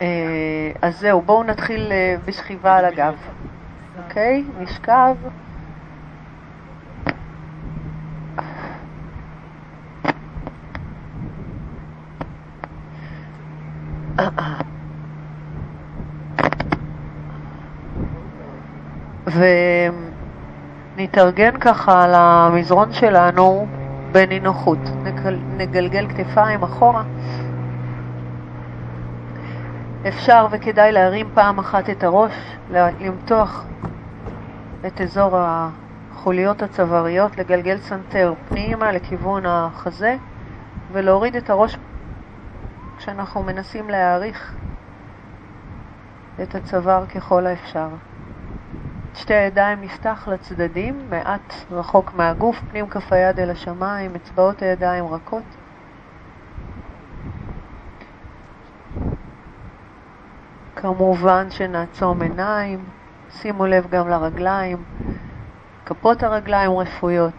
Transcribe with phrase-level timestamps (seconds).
[0.00, 3.16] אה, אז זהו, בואו נתחיל אה, בשכיבה על הגב.
[3.98, 4.44] אוקיי?
[4.58, 5.14] נשכב.
[20.96, 23.66] ונתארגן ככה על המזרון שלנו
[24.12, 24.90] בנינוחות.
[25.04, 27.02] נגל, נגלגל כתפיים אחורה.
[30.06, 32.32] אפשר וכדאי להרים פעם אחת את הראש,
[32.70, 33.64] למתוח
[34.86, 40.16] את אזור החוליות הצוואריות, לגלגל סנטר פנימה לכיוון החזה
[40.92, 41.76] ולהוריד את הראש
[42.98, 44.54] כשאנחנו מנסים להאריך
[46.42, 47.88] את הצוואר ככל האפשר.
[49.14, 55.57] שתי הידיים נפתח לצדדים, מעט רחוק מהגוף, פנים כף היד אל השמיים, אצבעות הידיים רכות.
[60.80, 62.84] כמובן שנעצום עיניים,
[63.30, 64.76] שימו לב גם לרגליים,
[65.86, 67.32] כפות הרגליים רפויות.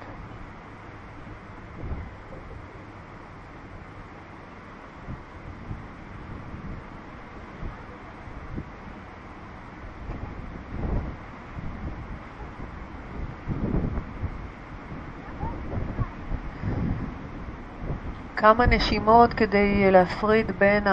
[18.37, 20.83] כמה נשימות כדי להפריד בין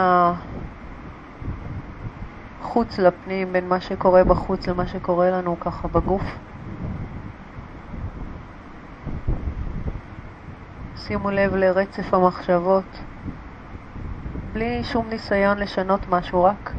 [2.67, 6.23] החוץ לפנים, בין מה שקורה בחוץ למה שקורה לנו ככה בגוף.
[10.97, 12.85] שימו לב לרצף המחשבות,
[14.53, 16.73] בלי שום ניסיון לשנות משהו, רק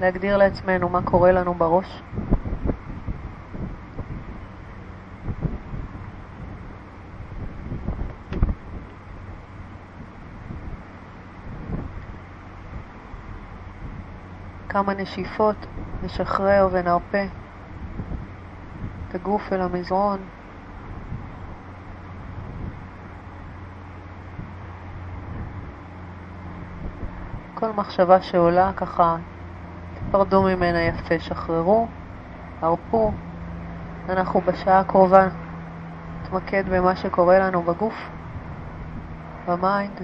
[0.00, 2.02] להגדיר לעצמנו מה קורה לנו בראש.
[14.74, 15.56] כמה נשיפות,
[16.02, 17.24] נשחרר ונרפה
[19.08, 20.18] את הגוף אל המזרון.
[27.54, 29.16] כל מחשבה שעולה ככה,
[29.94, 31.86] תפרדו ממנה יפה, שחררו,
[32.62, 33.12] הרפו.
[34.08, 35.28] אנחנו בשעה הקרובה
[36.22, 37.94] נתמקד במה שקורה לנו בגוף,
[39.48, 40.00] במיינד,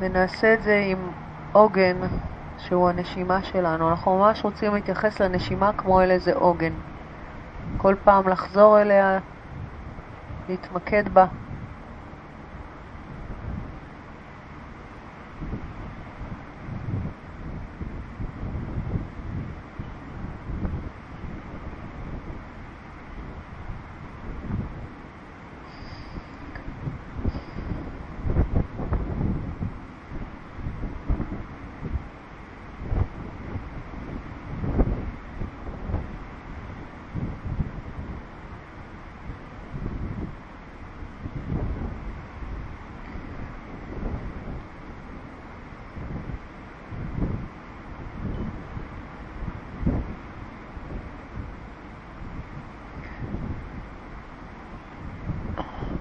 [0.00, 0.98] ונעשה את זה עם
[1.58, 1.96] עוגן
[2.58, 3.90] שהוא הנשימה שלנו.
[3.90, 6.72] אנחנו ממש רוצים להתייחס לנשימה כמו אל איזה עוגן.
[7.76, 9.18] כל פעם לחזור אליה,
[10.48, 11.26] להתמקד בה.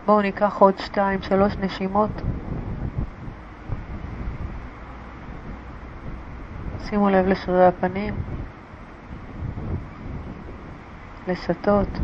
[0.07, 2.21] בואו ניקח עוד שתיים, שלוש נשימות.
[6.79, 8.13] שימו לב לשרירי הפנים,
[11.27, 11.99] לסטות,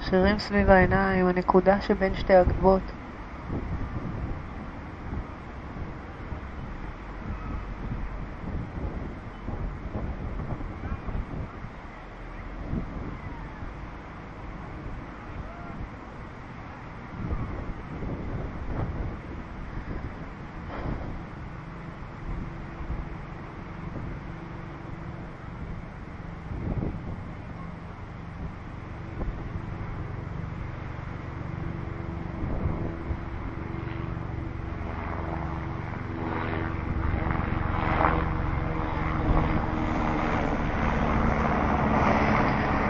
[0.00, 2.99] שרירים סביב העיניים, הנקודה שבין שתי הגבות.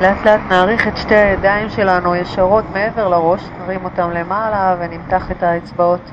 [0.01, 5.43] לאט לאט נעריך את שתי הידיים שלנו ישרות מעבר לראש, נרים אותם למעלה ונמתח את
[5.43, 6.11] האצבעות.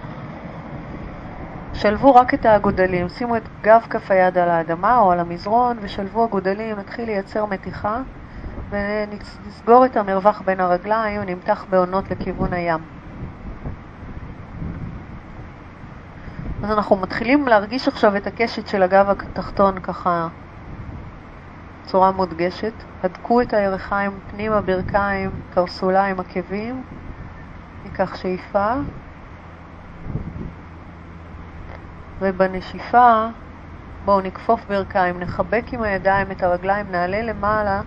[1.74, 6.26] שלבו רק את האגודלים, שימו את גב כף היד על האדמה או על המזרון ושלבו
[6.26, 8.02] אגודלים, נתחיל לייצר מתיחה
[8.70, 12.80] ונסגור את המרווח בין הרגליים ונמתח בעונות לכיוון הים.
[16.64, 20.28] אז אנחנו מתחילים להרגיש עכשיו את הקשת של הגב התחתון ככה
[21.88, 22.74] בצורה מודגשת.
[23.04, 26.84] הדקו את הירכיים פנימה, ברכיים, קרסוליים, עקבים.
[27.84, 28.74] ניקח שאיפה.
[32.20, 33.28] ובנשיפה
[34.06, 37.82] בואו נכפוף ברכיים, נחבק עם הידיים את הרגליים, נעלה למעלה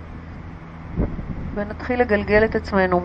[1.55, 3.00] ונתחיל לגלגל את עצמנו.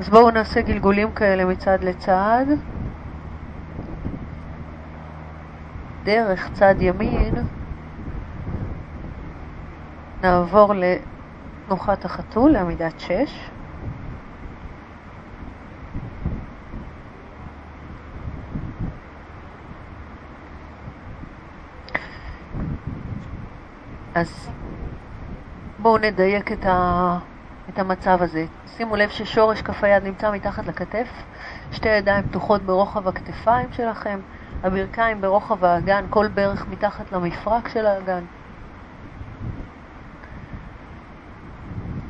[0.00, 2.44] אז בואו נעשה גלגולים כאלה מצד לצד.
[6.06, 7.34] דרך צד ימין
[10.22, 13.50] נעבור לתנוחת החתול, לעמידת שש.
[24.14, 24.48] אז
[25.78, 27.18] בואו נדייק את, ה...
[27.68, 28.46] את המצב הזה.
[28.76, 31.08] שימו לב ששורש כף היד נמצא מתחת לכתף,
[31.72, 34.20] שתי ידיים פתוחות ברוחב הכתפיים שלכם,
[34.66, 38.24] הברכיים ברוחב האגן, כל ברך מתחת למפרק של האגן.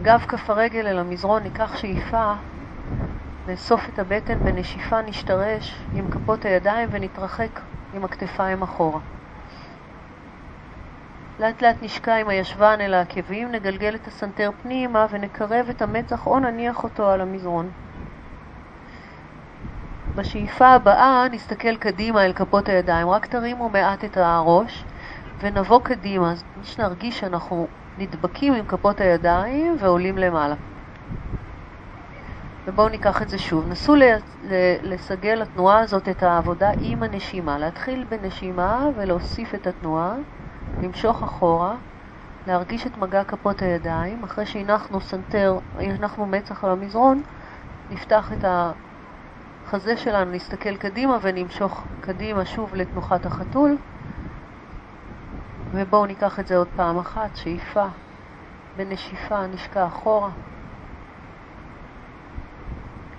[0.02, 2.34] גב כף הרגל אל המזרון, ניקח שאיפה,
[3.48, 7.60] נאסוף את הבטן, בנשיפה נשתרש עם כפות הידיים ונתרחק
[7.92, 9.00] עם הכתפיים אחורה.
[11.38, 16.38] לאט לאט נשקע עם הישבן אל העקבים, נגלגל את הסנטר פנימה ונקרב את המצח או
[16.38, 17.85] נניח אותו על המזרון.
[20.16, 24.84] בשאיפה הבאה נסתכל קדימה אל כפות הידיים, רק תרימו מעט את הראש
[25.42, 27.66] ונבוא קדימה, שנרגיש שאנחנו
[27.98, 30.54] נדבקים עם כפות הידיים ועולים למעלה.
[32.66, 33.68] ובואו ניקח את זה שוב.
[33.68, 33.94] נסו
[34.82, 37.58] לסגל לתנועה הזאת את העבודה עם הנשימה.
[37.58, 40.14] להתחיל בנשימה ולהוסיף את התנועה.
[40.82, 41.76] למשוך אחורה,
[42.46, 47.22] להרגיש את מגע כפות הידיים, אחרי שהנחנו סנטר, הנחנו מצח על המזרון,
[47.90, 48.44] נפתח את
[49.66, 53.76] החזה שלנו, נסתכל קדימה ונמשוך קדימה שוב לתנוחת החתול.
[55.72, 57.86] ובואו ניקח את זה עוד פעם אחת, שאיפה,
[58.76, 60.30] בנשיפה נשקע אחורה.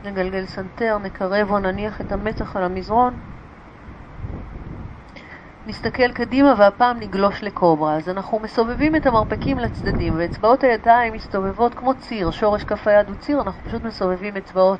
[0.04, 3.14] נגלגל סנטר, נקרב או נניח את המצח על המזרון.
[5.68, 7.96] נסתכל קדימה והפעם נגלוש לקוברה.
[7.96, 13.16] אז אנחנו מסובבים את המרפקים לצדדים, ואצבעות הידיים מסתובבות כמו ציר, שורש כף היד הוא
[13.16, 14.80] ציר, אנחנו פשוט מסובבים אצבעות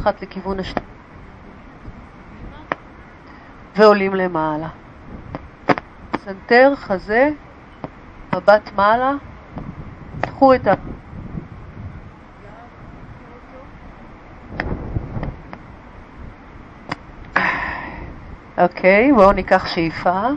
[0.00, 0.82] אחת לכיוון השני.
[3.76, 4.68] ועולים למעלה.
[6.16, 7.28] סנטר, חזה,
[8.34, 9.12] מבט מעלה,
[10.20, 10.74] קחו את ה...
[18.58, 20.28] אוקיי, בואו ניקח שאיפה.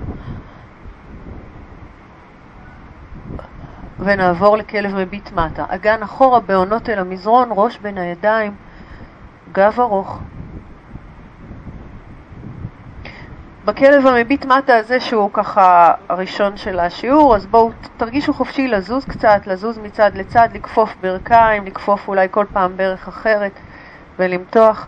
[4.00, 5.66] ונעבור לכלב מביט מטה.
[5.70, 8.56] אגן אחורה בהונות אל המזרון, ראש בין הידיים,
[9.52, 10.20] גב ארוך.
[13.66, 19.42] בכלב המביט מטה הזה, שהוא ככה הראשון של השיעור, אז בואו תרגישו חופשי לזוז קצת,
[19.48, 23.60] לזוז מצד לצד, לכפוף ברכיים, לכפוף אולי כל פעם ברך אחרת
[24.20, 24.88] ולמתוח.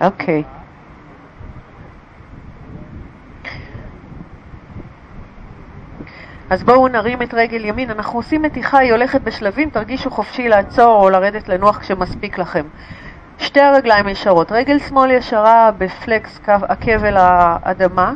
[0.00, 0.61] אוקיי.
[6.52, 11.02] אז בואו נרים את רגל ימין, אנחנו עושים מתיחה, היא הולכת בשלבים, תרגישו חופשי לעצור
[11.02, 12.66] או לרדת לנוח כשמספיק לכם.
[13.38, 18.12] שתי הרגליים ישרות, רגל שמאל ישרה בפלקס קו עקב אל האדמה,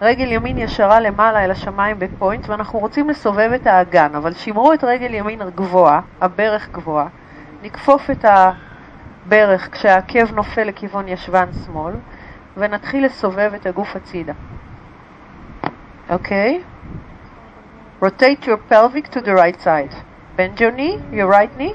[0.00, 4.84] רגל ימין ישרה למעלה אל השמיים בפוינט, ואנחנו רוצים לסובב את האגן, אבל שמרו את
[4.84, 7.06] רגל ימין גבוהה, הברך גבוהה,
[7.62, 8.52] נכפוף את ה...
[9.28, 11.94] ברך כשהעקב נופל לכיוון ישבן שמאל,
[12.56, 14.32] ונתחיל לסובב את הגוף הצידה.
[16.10, 16.60] אוקיי?
[16.62, 16.77] Okay.
[18.00, 19.94] Rotate your pelvic to the right side.
[20.36, 21.74] bend your knee, your right knee.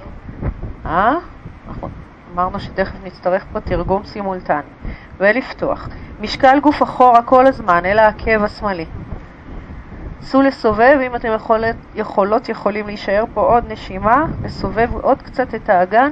[0.86, 1.16] אה?
[1.68, 1.92] נכון.
[2.34, 4.62] אמרנו שתכף נצטרך פה תרגום סימולטני.
[5.18, 5.90] ולפתוח.
[6.22, 8.86] משקל גוף אחורה כל הזמן אל העקב השמאלי.
[10.20, 15.70] נסו לסובב, אם אתם יכולות, יכולות יכולים להישאר פה עוד נשימה, לסובב עוד קצת את
[15.70, 16.12] האגן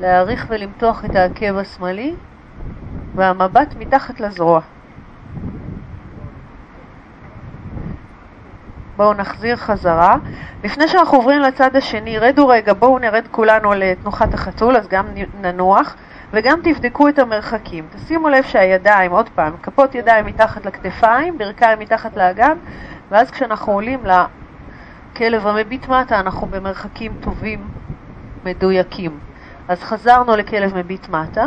[0.00, 2.14] להעריך ולמתוח את העקב השמאלי
[3.14, 4.60] והמבט מתחת לזרוע.
[8.96, 10.16] בואו נחזיר חזרה.
[10.64, 15.06] לפני שאנחנו עוברים לצד השני, רדו רגע, בואו נרד כולנו לתנוחת החתול, אז גם
[15.40, 15.96] ננוח,
[16.32, 17.86] וגם תבדקו את המרחקים.
[17.96, 22.58] תשימו לב שהידיים, עוד פעם, כפות ידיים מתחת לכתפיים, ברכיים מתחת לאגן,
[23.10, 27.68] ואז כשאנחנו עולים לכלב המביט מטה, אנחנו במרחקים טובים,
[28.44, 29.18] מדויקים.
[29.68, 31.46] אז חזרנו לכלב מביט מטה,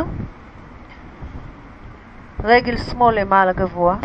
[2.44, 3.96] רגל שמאל למעלה גבוה,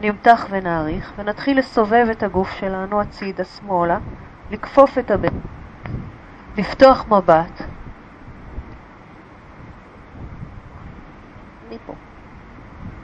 [0.00, 3.98] נמתח ונאריך, ונתחיל לסובב את הגוף שלנו הצידה שמאלה,
[4.50, 5.28] לכפוף את הברך,
[6.56, 7.62] לפתוח מבט.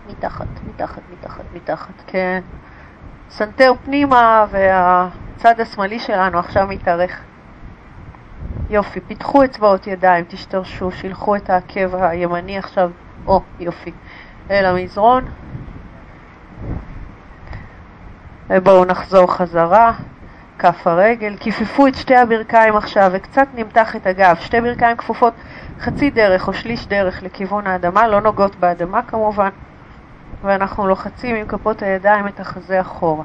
[0.06, 2.40] מתחת, מתחת, מתחת, מתחת, כן.
[3.30, 7.20] סנטר פנימה והצד השמאלי שלנו עכשיו מתארך.
[8.70, 12.90] יופי, פיתחו אצבעות ידיים, תשתרשו, שילחו את העקב הימני עכשיו,
[13.26, 13.92] או, יופי,
[14.50, 15.24] אל המזרון.
[18.50, 19.92] ובואו נחזור חזרה,
[20.58, 25.34] כף הרגל, כיפפו את שתי הברכיים עכשיו וקצת נמתח את הגב, שתי ברכיים כפופות
[25.80, 29.48] חצי דרך או שליש דרך לכיוון האדמה, לא נוגעות באדמה כמובן,
[30.44, 33.24] ואנחנו לוחצים עם כפות הידיים את החזה אחורה.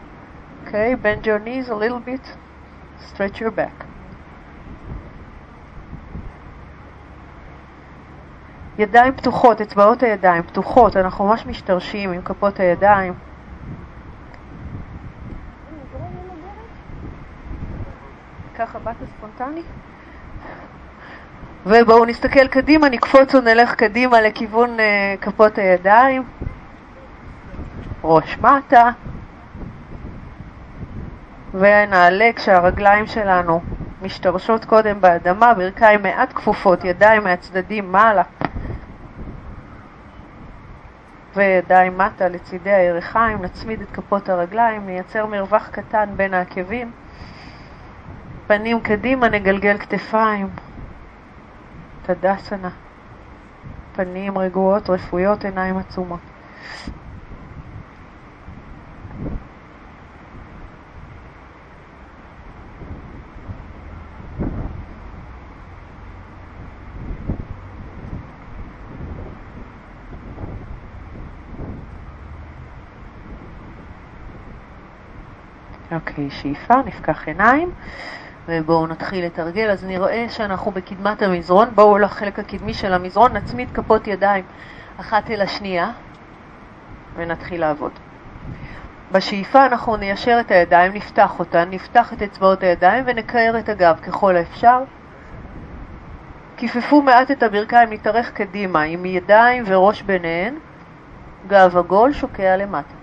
[0.65, 0.93] אוקיי?
[0.93, 2.27] Okay, bend your knees a little bit,
[3.11, 3.83] stretch your back.
[8.79, 13.26] ידיים פתוחות, אצבעות הידיים פתוחות, אנחנו ממש משתרשים עם כפות הידיים.
[18.57, 19.61] ככה באת ספונטני?
[21.65, 26.23] ובואו נסתכל קדימה, נקפוץ ונלך קדימה לכיוון uh, כפות הידיים.
[28.03, 28.89] ראש מטה.
[31.53, 33.61] ונעלה כשהרגליים שלנו
[34.01, 38.23] משתרשות קודם באדמה, ברכיים מעט כפופות, ידיים מהצדדים מעלה.
[41.35, 46.91] וידיים מטה לצידי הירכיים, נצמיד את כפות הרגליים, נייצר מרווח קטן בין העקבים.
[48.47, 50.47] פנים קדימה, נגלגל כתפיים.
[52.01, 52.69] תדסנה.
[53.95, 56.19] פנים רגועות, רפויות, עיניים עצומות.
[75.91, 77.71] אוקיי, שאיפה, נפקח עיניים.
[78.47, 79.69] ובואו נתחיל לתרגל.
[79.69, 84.43] אז אני רואה שאנחנו בקדמת המזרון, בואו לחלק הקדמי של המזרון, נצמיד כפות ידיים
[84.99, 85.91] אחת אל השנייה
[87.15, 87.91] ונתחיל לעבוד.
[89.11, 94.35] בשאיפה אנחנו ניישר את הידיים, נפתח אותן, נפתח את אצבעות הידיים ונקער את הגב ככל
[94.35, 94.83] האפשר.
[96.57, 100.55] כיפפו מעט את הברכיים, נתארך קדימה עם ידיים וראש ביניהן,
[101.47, 102.96] גב עגול שוקע למטה.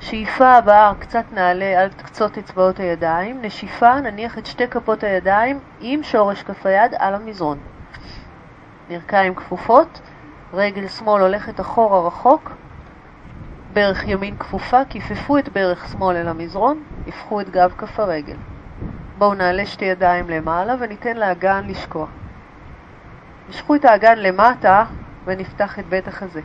[0.00, 3.42] שאיפה הבאה, קצת נעלה על קצות אצבעות הידיים.
[3.42, 7.58] נשיפה, נניח את שתי כפות הידיים עם שורש כף היד על המזרון.
[8.88, 10.00] ברכיים כפופות,
[10.54, 12.52] רגל שמאל הולכת אחורה רחוק,
[13.72, 18.36] ברך ימין כפופה, כיפפו את ברך שמאל אל המזרון, הפכו את גב כף הרגל.
[19.18, 22.06] בואו נעלה שתי ידיים למעלה וניתן לאגן לשקוע.
[23.48, 24.84] משכו את האגן למטה
[25.24, 26.40] ונפתח את בית החזה.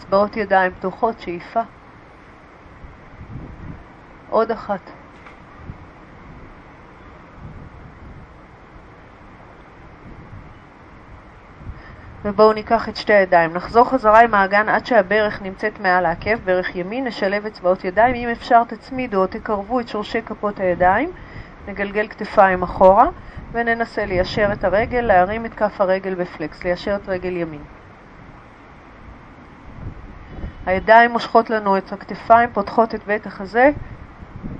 [0.00, 1.60] אצבעות ידיים פתוחות, שאיפה.
[4.30, 4.80] עוד אחת.
[12.24, 13.54] ובואו ניקח את שתי הידיים.
[13.54, 18.14] נחזור חזרה עם האגן עד שהברך נמצאת מעל העקב, ברך ימין, נשלב אצבעות ידיים.
[18.14, 21.12] אם אפשר תצמידו או תקרבו את שורשי כפות הידיים,
[21.68, 23.06] נגלגל כתפיים אחורה
[23.52, 27.79] וננסה ליישר את הרגל, להרים את כף הרגל בפלקס, ליישר את רגל ימין.
[30.70, 33.70] הידיים מושכות לנו את הכתפיים, פותחות את בית החזה,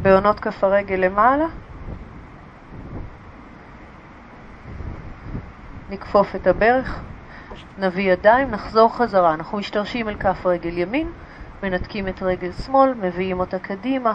[0.02, 1.46] בעונות כף הרגל למעלה.
[5.90, 7.00] נכפוף את הברך,
[7.78, 9.34] נביא ידיים, נחזור חזרה.
[9.34, 11.08] אנחנו משתרשים אל כף רגל ימין,
[11.62, 14.14] מנתקים את רגל שמאל, מביאים אותה קדימה,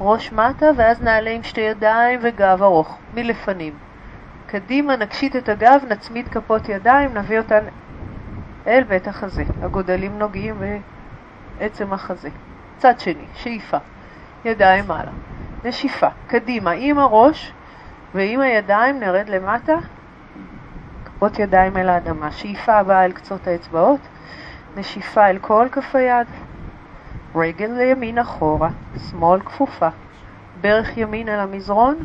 [0.00, 3.72] ראש מטה, ואז נעלה עם שתי ידיים וגב ארוך, מלפנים.
[4.46, 7.64] קדימה, נקשיט את הגב, נצמיד כפות ידיים, נביא אותן
[8.66, 9.44] אל בית החזה.
[9.62, 10.76] הגודלים נוגעים ו...
[11.60, 12.28] עצם החזה.
[12.78, 13.76] צד שני, שאיפה,
[14.44, 15.10] ידיים מעלה.
[15.64, 17.52] נשיפה, קדימה עם הראש
[18.14, 19.74] ועם הידיים נרד למטה,
[21.04, 22.32] כפות ידיים אל האדמה.
[22.32, 24.00] שאיפה הבאה אל קצות האצבעות,
[24.76, 26.26] נשיפה אל כל כף היד,
[27.34, 28.70] רגל לימין אחורה,
[29.10, 29.88] שמאל כפופה,
[30.60, 31.96] ברך ימין אל המזרון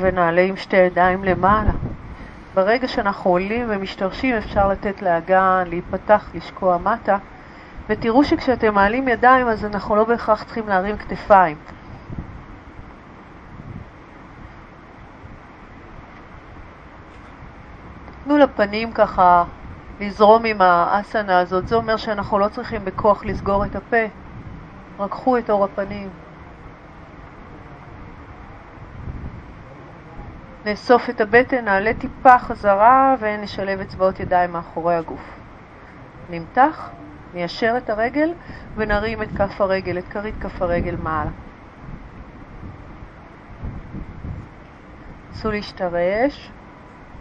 [0.00, 1.72] ונעלה עם שתי ידיים למעלה.
[2.54, 7.18] ברגע שאנחנו עולים ומשתרשים אפשר לתת לאגן להיפתח, לשקוע מטה.
[7.90, 11.56] ותראו שכשאתם מעלים ידיים אז אנחנו לא בהכרח צריכים להרים כתפיים.
[18.24, 19.44] תנו לפנים ככה
[20.00, 24.04] לזרום עם האסנה הזאת, זה אומר שאנחנו לא צריכים בכוח לסגור את הפה,
[24.98, 26.08] רק קחו את אור הפנים.
[30.64, 35.40] נאסוף את הבטן, נעלה טיפה חזרה ונשלב אצבעות ידיים מאחורי הגוף.
[36.30, 36.99] נמתח.
[37.34, 38.32] ניישר את הרגל
[38.76, 41.30] ונרים את כף הרגל, את כרית כף הרגל מעלה.
[45.30, 46.50] נסו להשתרש,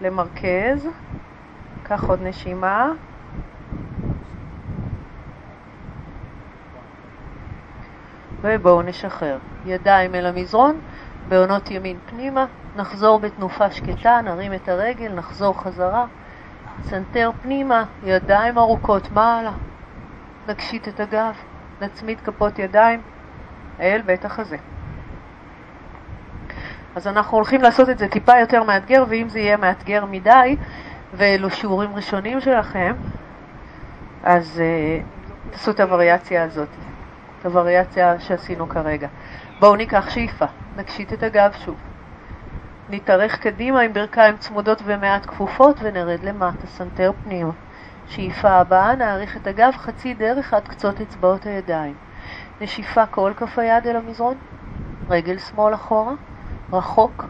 [0.02, 0.88] למרכז,
[1.84, 2.92] קח עוד נשימה.
[8.42, 9.38] ובואו נשחרר.
[9.66, 10.80] ידיים אל המזרון,
[11.28, 16.06] בהונות ימין פנימה, נחזור בתנופה שקטה, נרים את הרגל, נחזור חזרה,
[16.84, 19.52] סנטר פנימה, ידיים ארוכות מעלה.
[20.50, 21.36] נקשית את הגב,
[21.82, 23.02] נצמיד כפות ידיים
[23.80, 24.58] אל בית החזה.
[26.96, 30.56] אז אנחנו הולכים לעשות את זה טיפה יותר מאתגר, ואם זה יהיה מאתגר מדי,
[31.14, 32.94] ואלו שיעורים ראשונים שלכם,
[34.24, 36.70] אז אה, תעשו את הווריאציה הזאת,
[37.40, 39.08] את הווריאציה שעשינו כרגע.
[39.60, 40.46] בואו ניקח שאיפה,
[40.78, 41.76] נקשית את הגב שוב.
[42.90, 47.52] נתארך קדימה עם ברכיים צמודות ומעט כפופות ונרד למטה, סנטר פנימה.
[48.10, 51.96] שאיפה הבאה, נאריך את הגב חצי דרך עד קצות אצבעות הידיים.
[52.62, 54.38] נשיפה כל כף היד אל המזרון,
[55.10, 56.14] רגל שמאל אחורה,
[56.74, 57.26] רחוק,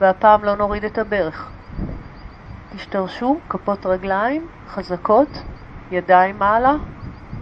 [0.00, 1.50] והפעם לא נוריד את הברך.
[2.72, 5.42] תשתרשו, כפות רגליים, חזקות,
[5.90, 6.74] ידיים מעלה,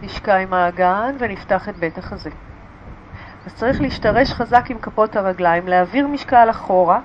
[0.03, 2.31] נשקע עם האגן ונפתח את בית החזה.
[3.47, 7.01] אז צריך להשתרש חזק עם כפות הרגליים, להעביר משקל אחורה.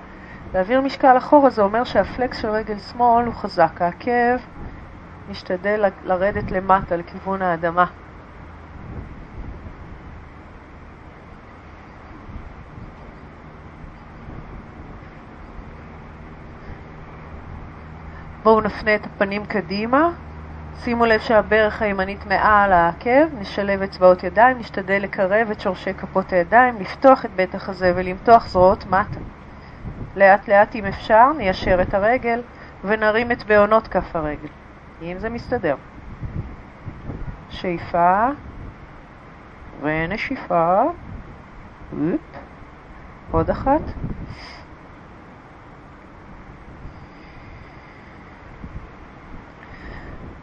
[0.54, 3.82] להעביר משקל אחורה זה אומר שהפלקס של רגל שמאל הוא חזק.
[3.82, 4.36] העקב
[5.30, 7.84] משתדל לרדת למטה לכיוון האדמה.
[18.42, 20.10] בואו נפנה את הפנים קדימה,
[20.84, 26.80] שימו לב שהברך הימנית מעל העקב, נשלב אצבעות ידיים, נשתדל לקרב את שורשי כפות הידיים,
[26.80, 29.20] לפתוח את בית החזה ולמתוח זרועות מטה.
[30.16, 32.42] לאט לאט אם אפשר, ניישר את הרגל
[32.84, 34.48] ונרים את בעונות כף הרגל,
[35.02, 35.76] אם זה מסתדר.
[37.50, 38.28] שאיפה
[39.82, 40.82] ונשיפה,
[43.30, 43.80] עוד אחת.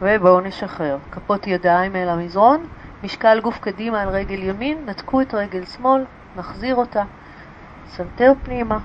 [0.02, 0.98] ובואו נשחרר.
[1.12, 2.66] כפות ידיים אל המזרון,
[3.04, 6.04] משקל גוף קדימה על רגל ימין, נתקו את רגל שמאל,
[6.36, 7.02] נחזיר אותה,
[7.88, 8.78] סנטר פנימה,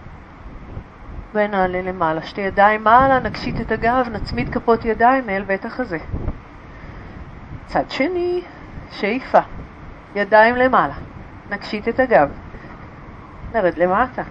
[1.34, 2.22] ונעלה למעלה.
[2.22, 5.98] שתי ידיים מעלה, נקשית את הגב, נצמיד כפות ידיים אל בית החזה.
[7.66, 8.42] צד שני,
[8.92, 9.40] שאיפה,
[10.16, 10.94] ידיים למעלה,
[11.50, 12.30] נקשית את הגב,
[13.54, 14.24] נרד למטה.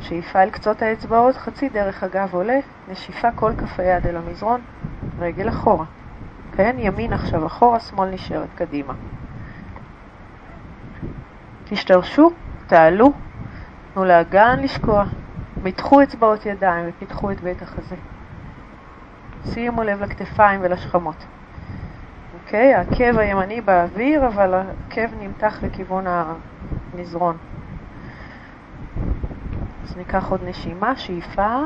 [0.00, 4.60] שאיפה אל קצות האצבעות, חצי דרך הגב עולה, נשיפה כל כף היד אל המזרון,
[5.18, 5.84] רגל אחורה.
[6.52, 8.94] כן, ימין עכשיו אחורה, שמאל נשארת קדימה.
[11.64, 12.30] תשתרשו,
[12.66, 13.12] תעלו,
[13.94, 15.04] תנו לאגן לשקוע,
[15.62, 17.96] מתחו אצבעות ידיים ופיתחו את בית החזה.
[19.44, 21.24] שימו לב לכתפיים ולשכמות.
[22.34, 27.36] אוקיי, העקב הימני באוויר, אבל העקב נמתח לכיוון המזרון.
[29.84, 31.58] אז ניקח עוד נשימה, שאיפה,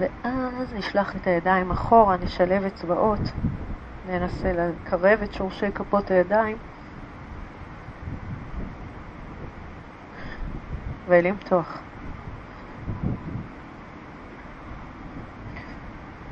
[0.00, 3.20] ואז נשלח את הידיים אחורה, נשלב אצבעות,
[4.08, 6.56] ננסה לקרב את שורשי כפות הידיים
[11.10, 11.78] ולמתוח.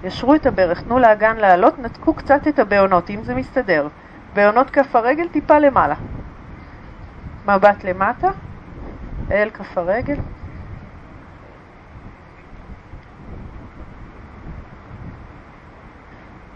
[0.04, 3.88] ישרו את הברך, תנו לאגן לעלות, נתקו קצת את הבעונות, אם זה מסתדר.
[4.34, 5.94] בעונות כף הרגל טיפה למעלה.
[7.46, 8.28] מבט למטה.
[9.30, 10.16] אל כף הרגל.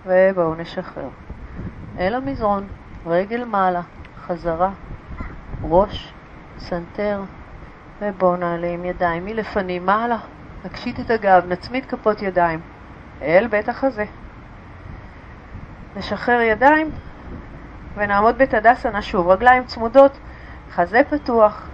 [0.06, 1.08] ובואו נשחרר.
[1.98, 2.66] אל המזרון,
[3.06, 3.80] רגל מעלה,
[4.26, 4.70] חזרה,
[5.62, 6.12] ראש,
[6.58, 7.22] סנטר,
[8.02, 10.18] ובואו נעלה עם ידיים מלפנים מעלה,
[10.64, 12.60] נקשית את הגב, נצמיד כפות ידיים,
[13.22, 14.04] אל בית החזה.
[15.96, 16.90] נשחרר ידיים
[17.94, 20.18] ונעמוד בתדסנה שוב, רגליים צמודות,
[20.70, 21.68] חזה פתוח,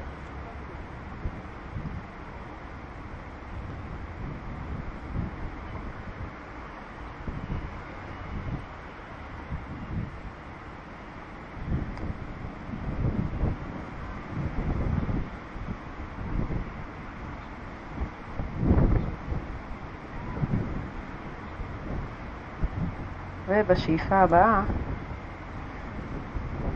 [23.68, 24.60] ובשאיפה הבאה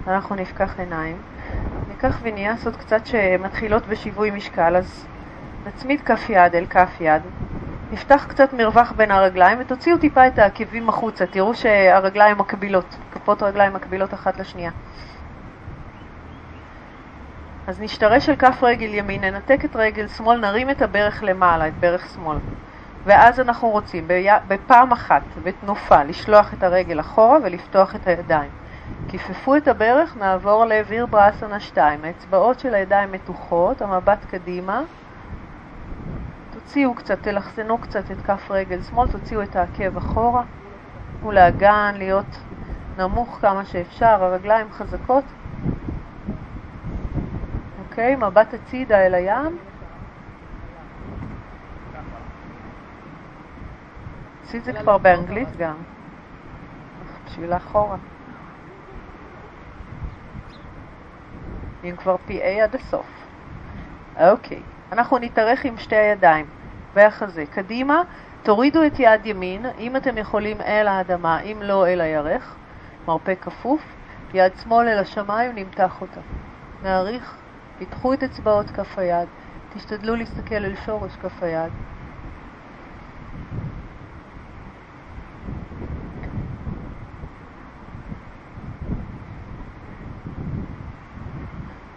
[0.07, 1.16] אנחנו נפקח עיניים,
[1.88, 5.07] ניקח ויניאסות קצת שמתחילות בשיווי משקל, אז
[5.66, 7.22] נצמיד כף יד אל כף יד,
[7.92, 13.72] נפתח קצת מרווח בין הרגליים ותוציאו טיפה את העקבים החוצה, תראו שהרגליים מקבילות, כפות רגליים
[13.72, 14.70] מקבילות אחת לשנייה.
[17.66, 21.74] אז נשתרש על כף רגל ימין, ננתק את רגל שמאל, נרים את הברך למעלה, את
[21.81, 22.37] ברך שמאל.
[23.05, 24.09] ואז אנחנו רוצים
[24.49, 28.51] בפעם אחת, בתנופה, לשלוח את הרגל אחורה ולפתוח את הידיים.
[29.09, 32.05] כיפפו את הברך, נעבור לאוויר בראסנה 2.
[32.05, 34.83] האצבעות של הידיים מתוחות, המבט קדימה.
[36.55, 40.43] תוציאו קצת, תלחסנו קצת את כף רגל שמאל, תוציאו את העקב אחורה.
[41.21, 42.38] תנו לאגן להיות
[42.99, 45.25] נמוך כמה שאפשר, הרגליים חזקות.
[47.79, 49.59] אוקיי, מבט הצידה אל הים.
[54.53, 55.77] עשית זה כבר באנגלית גם.
[57.27, 57.97] בשביל אחורה.
[61.85, 63.07] אם כבר PA עד הסוף.
[64.21, 64.62] אוקיי,
[64.93, 66.47] אנחנו נתארך עם שתי הידיים
[66.95, 67.45] והחזה.
[67.47, 68.03] קדימה,
[68.43, 72.57] תורידו את יד ימין, אם אתם יכולים אל האדמה, אם לא אל הירך,
[73.09, 73.83] מרפא כפוף,
[74.35, 76.21] יד שמאל אל השמיים, נמתח אותה.
[76.83, 77.37] נעריך,
[77.79, 79.29] פיתחו את אצבעות כף היד,
[79.75, 81.73] תשתדלו להסתכל אל שורש כף היד.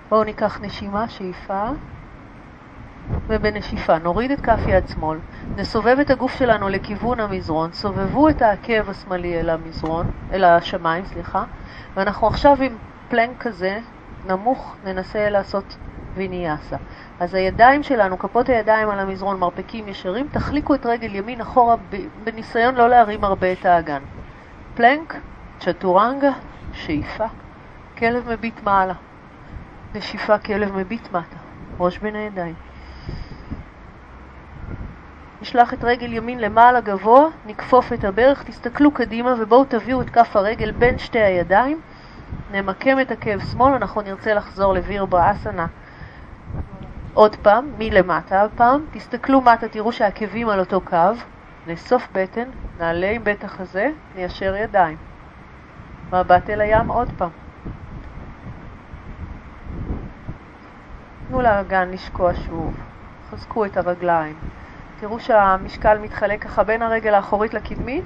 [0.09, 1.69] בואו ניקח נשימה, שאיפה,
[3.29, 5.19] ובנשיפה נוריד את כף יד שמאל,
[5.57, 11.43] נסובב את הגוף שלנו לכיוון המזרון, סובבו את העקב השמאלי אל המזרון, אל השמיים, סליחה,
[11.95, 13.79] ואנחנו עכשיו עם פלנק כזה,
[14.23, 15.77] נמוך, ננסה לעשות
[16.15, 16.77] ויניאסה.
[17.19, 21.75] אז הידיים שלנו, כפות הידיים על המזרון, מרפקים ישרים, תחליקו את רגל ימין אחורה
[22.23, 24.03] בניסיון לא להרים הרבה את האגן.
[24.73, 25.15] פלנק,
[25.59, 26.31] צ'טורנגה,
[26.71, 27.25] שאיפה,
[27.97, 28.93] כלב מביט מעלה.
[29.95, 31.37] נשיפה כלב מביט מטה,
[31.79, 32.55] ראש בין הידיים.
[35.41, 40.35] נשלח את רגל ימין למעלה גבוה, נכפוף את הברך, תסתכלו קדימה ובואו תביאו את כף
[40.35, 41.81] הרגל בין שתי הידיים,
[42.53, 45.67] נמקם את עקב שמאל, אנחנו נרצה לחזור לוויר באסנה
[47.13, 50.97] עוד פעם, מלמטה הפעם, תסתכלו מטה, תראו שהעקבים על אותו קו,
[51.67, 54.97] נאסוף בטן, נעלה עם בית החזה, ניישר ידיים.
[56.13, 57.44] מבט אל הים עוד פעם.
[61.27, 62.73] תנו לאגן לשקוע שוב,
[63.29, 64.35] חזקו את הרגליים.
[64.99, 68.03] תראו שהמשקל מתחלק ככה בין הרגל האחורית לקדמית.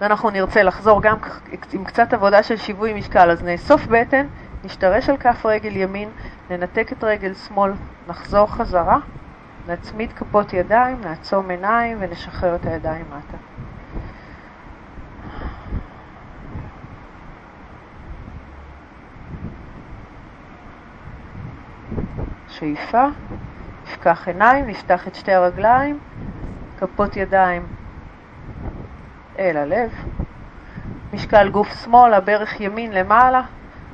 [0.00, 1.16] ואנחנו נרצה לחזור גם
[1.72, 4.26] עם קצת עבודה של שיווי משקל, אז נאסוף בטן,
[4.64, 6.08] נשתרש על כף רגל ימין,
[6.50, 7.72] ננתק את רגל שמאל,
[8.08, 8.98] נחזור חזרה,
[9.68, 13.63] נצמיד כפות ידיים, נעצום עיניים ונשחרר את הידיים מטה.
[22.58, 23.06] שאיפה,
[23.84, 25.98] נפקח עיניים, נפתח את שתי הרגליים,
[26.78, 27.66] כפות ידיים
[29.38, 29.90] אל הלב,
[31.12, 33.42] משקל גוף שמאל, הברך ימין למעלה,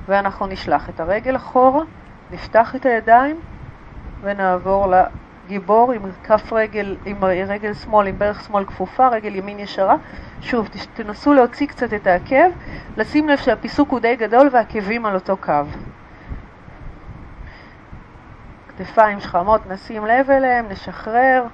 [0.07, 1.83] ואנחנו נשלח את הרגל אחורה,
[2.31, 3.40] נפתח את הידיים
[4.20, 4.92] ונעבור
[5.46, 9.96] לגיבור עם כף רגל, עם רגל שמאל, עם ברך שמאל כפופה, רגל ימין ישרה.
[10.40, 12.51] שוב, תנסו להוציא קצת את העקב,
[12.96, 15.53] לשים לב שהפיסוק הוא די גדול והעקבים על אותו קו.
[18.81, 21.45] כתפיים שכמות, נשים לב אליהם, נשחרר,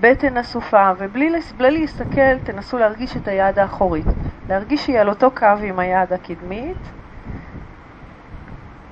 [0.00, 4.06] בטן אסופה, ובלי להסתכל תנסו להרגיש את היד האחורית.
[4.48, 6.76] להרגיש שהיא על אותו קו עם היד הקדמית,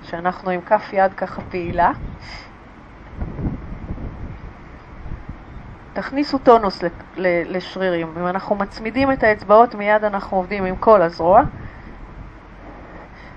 [0.03, 1.91] שאנחנו עם כף יד ככה פעילה.
[5.93, 6.83] תכניסו טונוס
[7.17, 8.13] לשרירים.
[8.21, 11.43] אם אנחנו מצמידים את האצבעות מיד אנחנו עובדים עם כל הזרוע.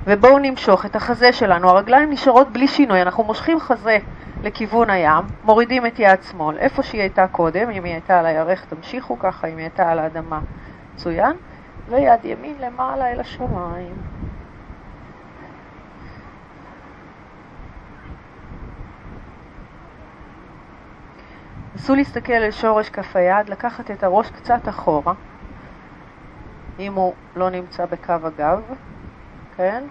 [0.03, 3.97] ובואו נמשוך את החזה שלנו, הרגליים נשארות בלי שינוי, אנחנו מושכים חזה
[4.43, 8.65] לכיוון הים, מורידים את יד שמאל, איפה שהיא הייתה קודם, אם היא הייתה על הירך
[8.65, 10.39] תמשיכו ככה, אם היא הייתה על האדמה,
[10.93, 11.37] מצוין,
[11.89, 13.95] ויד ימין למעלה אל השמיים.
[21.75, 25.13] נסו להסתכל על שורש כף היד, לקחת את הראש קצת אחורה,
[26.79, 28.61] אם הוא לא נמצא בקו הגב,
[29.57, 29.83] כן?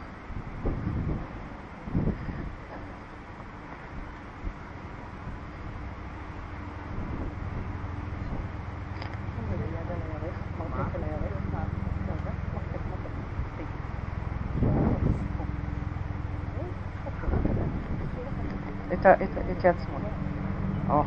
[18.92, 20.02] את, את, את יד שמאל.
[20.90, 21.02] או.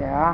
[0.00, 0.32] יא.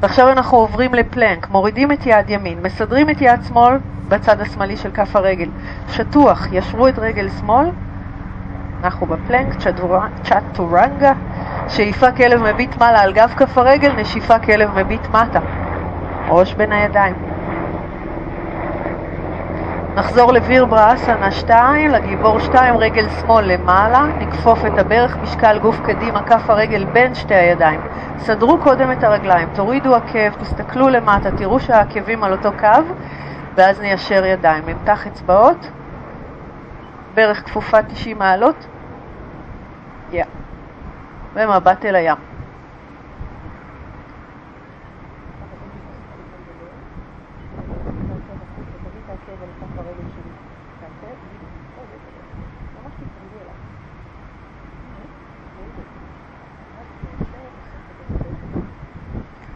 [0.00, 4.90] ועכשיו אנחנו עוברים לפלנק, מורידים את יד ימין, מסדרים את יד שמאל בצד השמאלי של
[4.90, 5.48] כף הרגל.
[5.88, 7.66] שטוח, ישרו את רגל שמאל,
[8.84, 9.54] אנחנו בפלנק,
[10.22, 11.12] צ'טורנגה,
[11.68, 15.40] שאיפה כלב מביט מעלה על גב כף הרגל, נשיפה כלב מביט מטה.
[16.28, 17.33] ראש בין הידיים.
[19.96, 26.22] נחזור לוויר בראסנה 2, לגיבור 2, רגל שמאל למעלה, נכפוף את הברך, משקל גוף קדימה,
[26.22, 27.80] כף הרגל בין שתי הידיים.
[28.18, 32.94] סדרו קודם את הרגליים, תורידו עקב, תסתכלו למטה, תראו שהעקבים על אותו קו,
[33.56, 34.68] ואז ניישר ידיים.
[34.68, 35.66] נמתח אצבעות,
[37.14, 38.66] ברך כפופה 90 מעלות.
[40.12, 40.26] Yeah.
[41.34, 42.33] ומבט אל הים.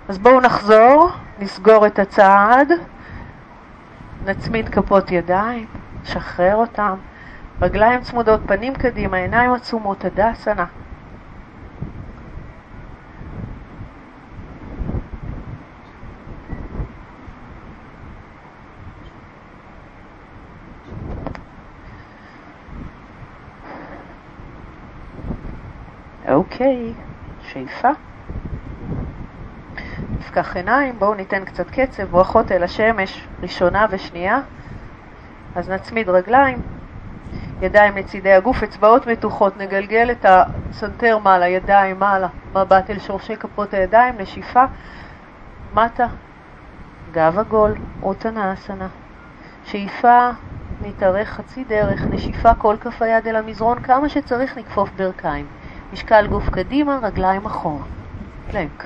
[0.08, 2.72] אז בואו נחזור, נסגור את הצעד,
[4.24, 5.66] נצמיד כפות ידיים,
[6.02, 6.94] נשחרר אותם,
[7.62, 10.66] רגליים צמודות, פנים קדימה, עיניים עצומות, הדסנה.
[26.28, 26.92] אוקיי,
[27.40, 28.07] שאיפה.
[30.18, 34.40] נפקח עיניים, בואו ניתן קצת קצב, ברכות אל השמש, ראשונה ושנייה.
[35.54, 36.62] אז נצמיד רגליים,
[37.62, 43.74] ידיים לצידי הגוף, אצבעות מתוחות, נגלגל את הסנטר מעלה, ידיים מעלה, מבט אל שורשי כפות
[43.74, 44.64] הידיים, נשיפה,
[45.74, 46.06] מטה,
[47.12, 48.88] גב עגול, אותנה אסנה.
[49.64, 50.28] שאיפה,
[50.82, 55.46] נתארך חצי דרך, נשיפה כל כף היד אל המזרון, כמה שצריך נכפוף ברכיים.
[55.92, 57.84] משקל גוף קדימה, רגליים אחורה.
[58.50, 58.84] פלנק.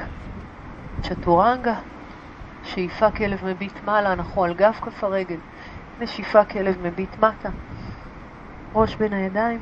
[1.02, 1.74] צ'טורנגה,
[2.62, 5.36] שאיפה כלב מביט מעלה, אנחנו על גב כף הרגל.
[6.00, 7.48] נשיפה כלב מביט מטה.
[8.74, 9.60] ראש בין הידיים.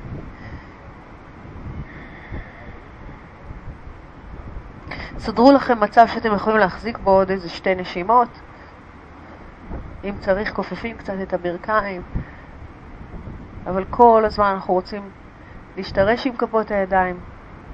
[5.19, 8.29] סדרו לכם מצב שאתם יכולים להחזיק בו עוד איזה שתי נשימות.
[10.05, 12.03] אם צריך, כופפים קצת את הברכיים.
[13.67, 15.03] אבל כל הזמן אנחנו רוצים
[15.77, 17.21] להשתרש עם כפות הידיים,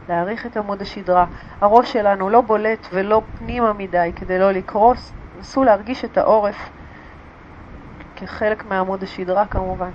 [0.08, 1.26] להעריך את עמוד השדרה.
[1.60, 5.12] הראש שלנו לא בולט ולא פנימה מדי כדי לא לקרוס.
[5.38, 6.70] נסו להרגיש את העורף
[8.16, 9.90] כחלק מעמוד השדרה כמובן.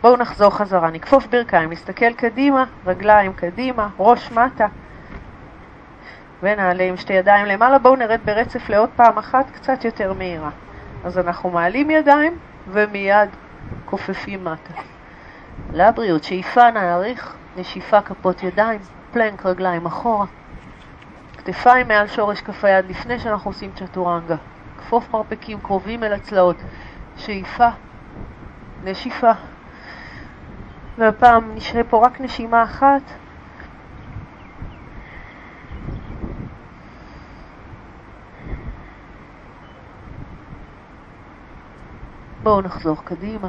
[0.00, 4.66] בואו נחזור חזרה, נכפוף ברכיים, נסתכל קדימה, רגליים קדימה, ראש מטה,
[6.42, 7.78] ונעלה עם שתי ידיים למעלה.
[7.78, 10.50] בואו נרד ברצף לעוד פעם אחת, קצת יותר מהירה.
[11.04, 13.28] אז אנחנו מעלים ידיים ומיד
[13.84, 14.74] כופפים מטה.
[15.72, 18.80] לבריאות, שאיפה נעריך, נשיפה כפות ידיים,
[19.12, 20.26] פלנק רגליים אחורה,
[21.38, 24.36] כתפיים מעל שורש כף היד לפני שאנחנו עושים צ'טורנגה.
[24.78, 26.56] כפוף מרפקים קרובים אל הצלעות,
[27.16, 27.68] שאיפה,
[28.84, 29.32] נשיפה.
[30.98, 33.02] והפעם נשרה פה רק נשימה אחת.
[42.46, 43.48] בואו נחזור קדימה.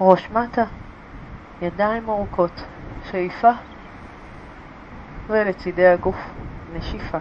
[0.00, 0.64] ראש מטה,
[1.62, 2.62] ידיים ארוכות,
[3.10, 3.50] שאיפה
[5.26, 6.16] ולצידי הגוף,
[6.72, 7.18] נשיפה.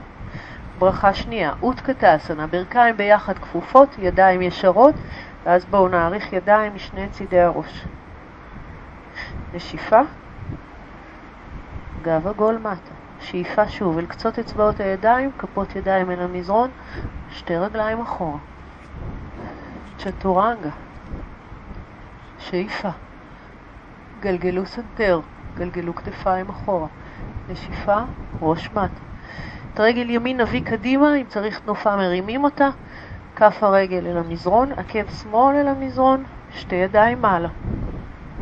[0.80, 4.96] ברכה שנייה, אוטקטסנה, ברכיים ביחד כפופות, ידיים ישרות,
[5.44, 7.86] ואז בואו נעריך ידיים משני צידי הראש.
[9.54, 10.02] נשיפה,
[12.02, 13.05] גב עגול מטה.
[13.26, 16.70] שאיפה שוב אל קצות אצבעות הידיים, כפות ידיים אל המזרון,
[17.30, 18.38] שתי רגליים אחורה.
[19.98, 20.70] צ'טורנגה.
[22.40, 22.90] שאיפה.
[24.20, 25.20] גלגלו סנטר,
[25.56, 26.88] גלגלו כתפיים אחורה.
[27.50, 27.98] נשיפה,
[28.42, 29.02] ראש מטה.
[29.74, 32.70] את רגל ימין נביא קדימה, אם צריך תנופה מרימים אותה.
[33.36, 37.50] כף הרגל אל המזרון, עקב שמאל אל המזרון, שתי ידיים מעלה.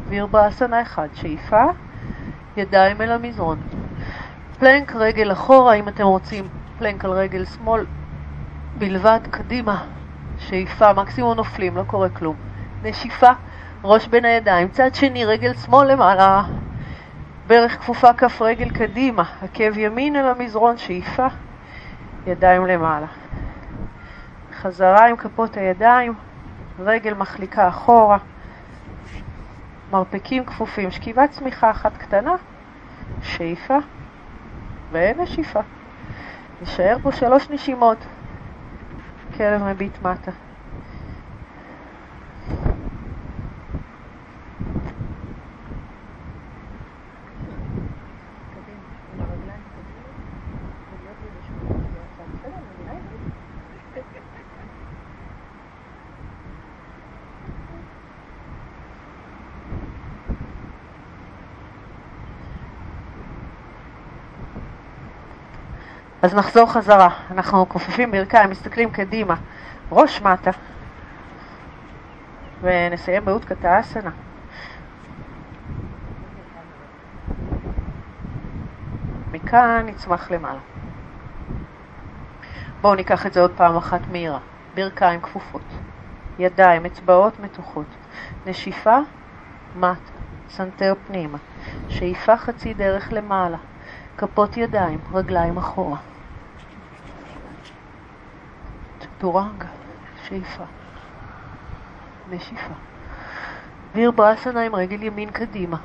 [0.08, 1.64] וירבאסנה אחד, שאיפה,
[2.58, 3.58] ידיים אל המזרון.
[4.60, 7.86] פלנק רגל אחורה, אם אתם רוצים פלנק על רגל שמאל
[8.78, 9.84] בלבד, קדימה,
[10.38, 12.36] שאיפה, מקסימום נופלים, לא קורה כלום.
[12.84, 13.32] נשיפה,
[13.84, 16.44] ראש בין הידיים, צד שני, רגל שמאל למעלה,
[17.48, 21.28] ברך כפופה, כף רגל קדימה, עקב ימין אל המזרון, שאיפה,
[22.28, 23.08] ידיים למעלה.
[24.62, 26.14] חזרה עם כפות הידיים,
[26.80, 28.18] רגל מחליקה אחורה,
[29.92, 32.36] מרפקים כפופים, שכיבת צמיחה אחת קטנה,
[33.22, 33.78] שאיפה
[34.94, 35.60] ונשיפה.
[36.62, 37.98] נשאר פה שלוש נשימות.
[39.38, 40.32] כלב מביט מטה.
[66.24, 67.10] אז נחזור חזרה.
[67.32, 69.36] אנחנו כופפים ברכיים, מסתכלים קדימה,
[69.92, 70.52] ראש מטה,
[72.62, 74.12] ונסיים באוטקטאסנה.
[79.32, 80.60] מכאן נצמח למעלה.
[82.82, 84.40] בואו ניקח את זה עוד פעם אחת מהירה.
[84.76, 85.62] ברכיים כפופות,
[86.40, 87.88] ידיים, אצבעות מתוחות,
[88.46, 88.98] נשיפה,
[89.76, 90.12] מטה,
[90.50, 91.38] סנטר פנימה,
[91.90, 93.58] שאיפה חצי דרך למעלה,
[94.18, 96.13] כפות ידיים, רגליים אחורה.
[99.24, 99.68] צ'טורנגה,
[100.24, 100.64] שאיפה,
[102.30, 102.74] נשיפה.
[103.96, 105.78] וירברסנה עם רגל ימין קדימה.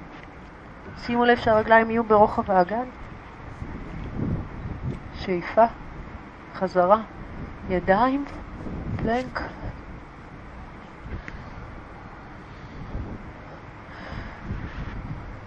[0.97, 2.85] שימו לב שהרגליים יהיו ברוחב האגן.
[5.15, 5.65] שאיפה,
[6.55, 7.01] חזרה,
[7.69, 8.25] ידיים,
[8.97, 9.41] פלנק.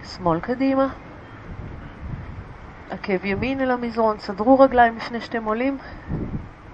[0.04, 0.88] שמאל קדימה,
[2.90, 5.78] עקב ימין אל המזרון, סדרו רגליים לפני שאתם עולים,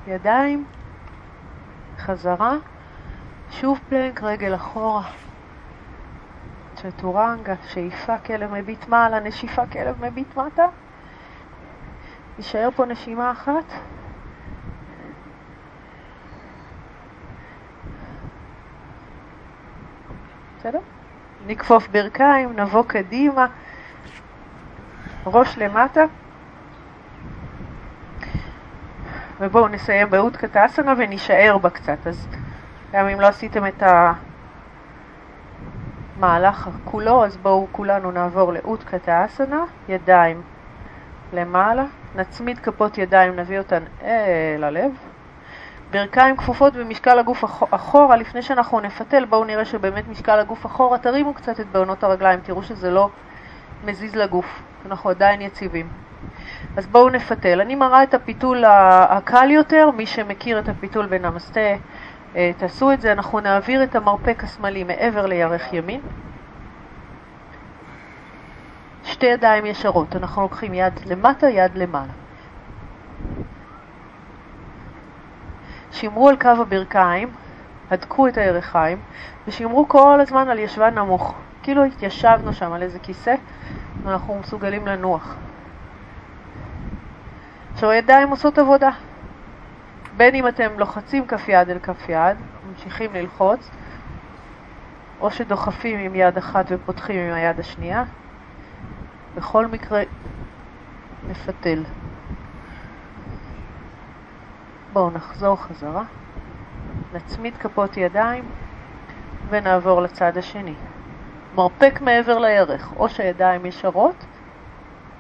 [0.07, 0.64] ידיים,
[1.99, 2.53] חזרה,
[3.51, 5.03] שוב פלנק, רגל אחורה,
[6.75, 10.67] צ'טורנגה, שאיפה כלב מביט מעלה, נשיפה כלב מביט מטה.
[12.39, 13.65] יישאר פה נשימה אחת.
[20.59, 20.81] בסדר?
[21.47, 23.47] נכפוף ברכיים, נבוא קדימה,
[25.27, 26.05] ראש למטה.
[29.40, 32.07] ובואו נסיים באותקת אסנה ונישאר בה קצת.
[32.07, 32.29] אז
[32.92, 33.83] גם אם לא עשיתם את
[36.16, 40.42] המהלך כולו, אז בואו כולנו נעבור לאותקת אסנה, ידיים
[41.33, 44.90] למעלה, נצמיד כפות ידיים, נביא אותן אל הלב.
[45.90, 51.35] ברכיים כפופות במשקל הגוף אחורה, לפני שאנחנו נפתל, בואו נראה שבאמת משקל הגוף אחורה, תרימו
[51.35, 53.11] קצת את בעונות הרגליים, תראו שזה לא
[53.85, 55.88] מזיז לגוף, אנחנו עדיין יציבים.
[56.77, 57.61] אז בואו נפתל.
[57.61, 58.64] אני מראה את הפיתול
[59.09, 61.61] הקל יותר, מי שמכיר את הפיתול בנמסטה,
[62.37, 63.12] אה, תעשו את זה.
[63.12, 66.01] אנחנו נעביר את המרפק השמאלי מעבר לירך ימין.
[69.05, 72.12] שתי ידיים ישרות, אנחנו לוקחים יד למטה, יד למעלה.
[75.92, 77.31] שמרו על קו הברכיים,
[77.90, 78.99] הדקו את הירכיים,
[79.49, 81.35] ושמרו כל הזמן על ישבן נמוך.
[81.62, 83.35] כאילו התיישבנו שם על איזה כיסא,
[84.05, 85.37] ואנחנו מסוגלים לנוח.
[87.79, 88.91] עכשיו הידיים עושות עבודה.
[90.17, 92.37] בין אם אתם לוחצים כף יד אל כף יד,
[92.69, 93.71] ממשיכים ללחוץ,
[95.21, 98.05] או שדוחפים עם יד אחת ופותחים עם היד השנייה.
[99.37, 100.03] בכל מקרה,
[101.31, 101.85] נפתל.
[104.93, 106.05] בואו נחזור חזרה,
[107.14, 108.45] נצמיד כפות ידיים
[109.51, 110.75] ונעבור לצד השני.
[111.55, 114.25] מרפק מעבר לירך, או שהידיים ישרות,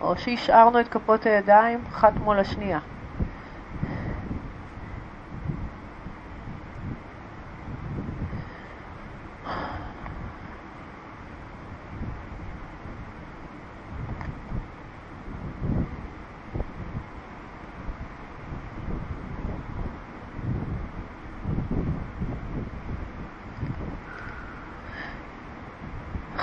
[0.00, 2.78] או שהשארנו את כפות הידיים אחת מול השנייה.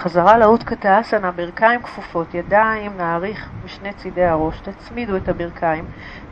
[0.05, 5.85] חזרה לאותקת האסנה, ברכיים כפופות, ידיים נעריך משני צידי הראש, תצמידו את הברכיים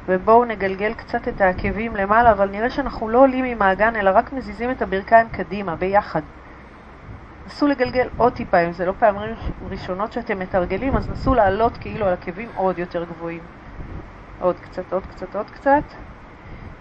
[0.07, 4.33] ובואו נגלגל קצת את העקבים למעלה, אבל נראה שאנחנו לא עולים עם האגן אלא רק
[4.33, 6.21] מזיזים את הברכיים קדימה, ביחד.
[7.47, 9.35] נסו לגלגל עוד טיפה, אם זה לא פעמים
[9.69, 13.41] ראשונות שאתם מתרגלים, אז נסו לעלות כאילו על עקבים עוד יותר גבוהים.
[14.41, 15.83] עוד קצת, עוד קצת, עוד קצת.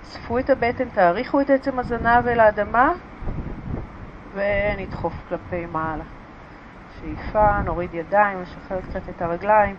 [0.05, 2.93] אספו את הבטן, תאריכו את עצם הזנב אל האדמה
[4.35, 6.22] ונדחוף כלפי מעלה.
[7.03, 9.77] שאיפה, נוריד ידיים, נשחרר קצת את הרגליים.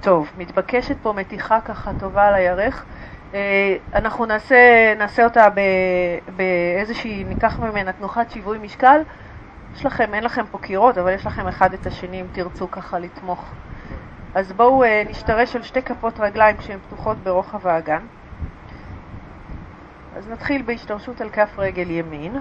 [0.00, 2.84] טוב, מתבקשת פה מתיחה ככה טובה על הירך.
[3.34, 5.48] אה, אנחנו נעשה, נעשה אותה
[6.36, 9.00] באיזושהי, ניקח ממנה תנוחת שיווי משקל.
[9.74, 12.98] יש לכם, אין לכם פה קירות, אבל יש לכם אחד את השני אם תרצו ככה
[12.98, 13.44] לתמוך.
[14.34, 18.00] אז בואו אה, נשתרש על שתי כפות רגליים שהן פתוחות ברוחב האגן.
[20.18, 22.36] אז נתחיל בהשתרשות על כף רגל ימין,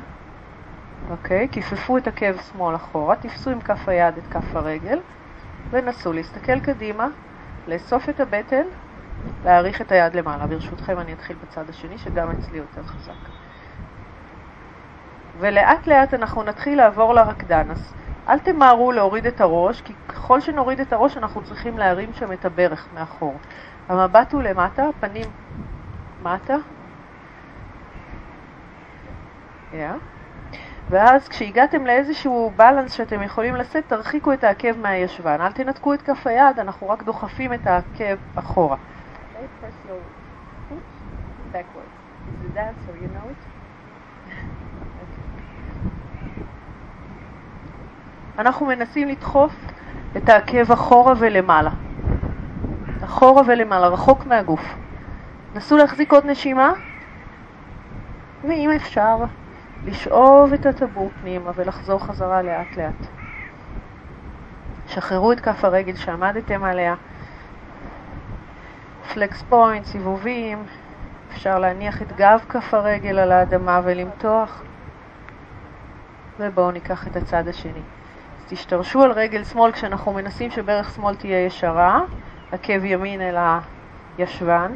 [1.10, 1.48] אוקיי?
[1.52, 5.00] כיפפו את עקב שמאל אחורה, תפסו עם כף היד את כף הרגל
[5.70, 7.08] ונסו להסתכל קדימה,
[7.68, 8.64] לאסוף את הבטן,
[9.46, 10.48] להאריך את היד למעלה.
[10.48, 13.30] ברשותכם אני אתחיל בצד השני, שגם אצלי יותר חזק.
[15.40, 17.72] ולאט לאט אנחנו נתחיל לעבור לרקדן.
[17.72, 17.94] אז
[18.30, 22.46] אל תמהרו להוריד את הראש, כי ככל שנוריד את הראש אנחנו צריכים להרים שם את
[22.46, 23.36] הברך מאחור.
[23.90, 25.28] המבט הוא למטה, פנים
[26.24, 26.56] מטה,
[29.72, 29.76] Yeah.
[30.90, 35.42] ואז כשהגעתם לאיזשהו בלנס שאתם יכולים לשאת, תרחיקו את העקב מהישבן.
[35.42, 38.78] אל תנתקו את כף היד, אנחנו רק דוחפים את העקב אחורה.
[48.40, 49.56] אנחנו מנסים לדחוף
[50.18, 51.72] את העקב אחורה ולמעלה.
[53.04, 54.76] אחורה ולמעלה, רחוק מהגוף.
[55.56, 56.74] נסו להחזיק עוד נשימה,
[58.44, 59.18] ואם אפשר,
[59.86, 63.08] לשאוב את הטבור פנימה ולחזור חזרה לאט לאט.
[64.88, 66.96] שחררו את כף הרגל שעמדתם עליה.
[69.14, 70.64] פלקס פוינט, סיבובים,
[71.32, 74.64] אפשר להניח את גב כף הרגל על האדמה ולמתוח.
[76.40, 77.82] ובואו ניקח את הצד השני.
[78.40, 82.02] אז תשתרשו על רגל שמאל כשאנחנו מנסים שברך שמאל תהיה ישרה,
[82.52, 83.36] עקב ימין אל
[84.18, 84.72] הישבן,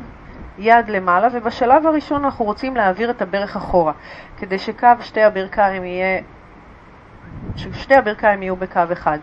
[0.57, 3.93] יד למעלה, ובשלב הראשון אנחנו רוצים להעביר את הברך אחורה,
[4.37, 6.21] כדי שקו שתי הברכיים יהיה,
[7.55, 9.17] ששתי הברכיים יהיו בקו אחד.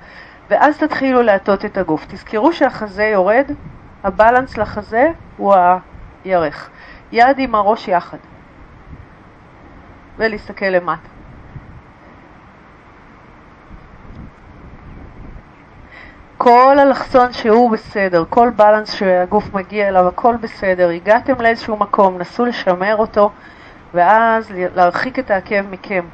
[0.51, 2.07] ואז תתחילו להטות את הגוף.
[2.09, 3.51] תזכרו שהחזה יורד,
[4.05, 5.55] הבלנס לחזה הוא
[6.25, 6.71] הירך.
[7.13, 8.19] יד עם הראש יחד.
[10.19, 11.18] ולהסתכל למטה.
[16.39, 22.45] כל אלכסון שהוא בסדר, כל בלנס שהגוף מגיע אליו, הכל בסדר, הגעתם לאיזשהו מקום, נסו
[22.45, 23.31] לשמר אותו
[23.95, 26.05] ואז להרחיק את העקב מכם,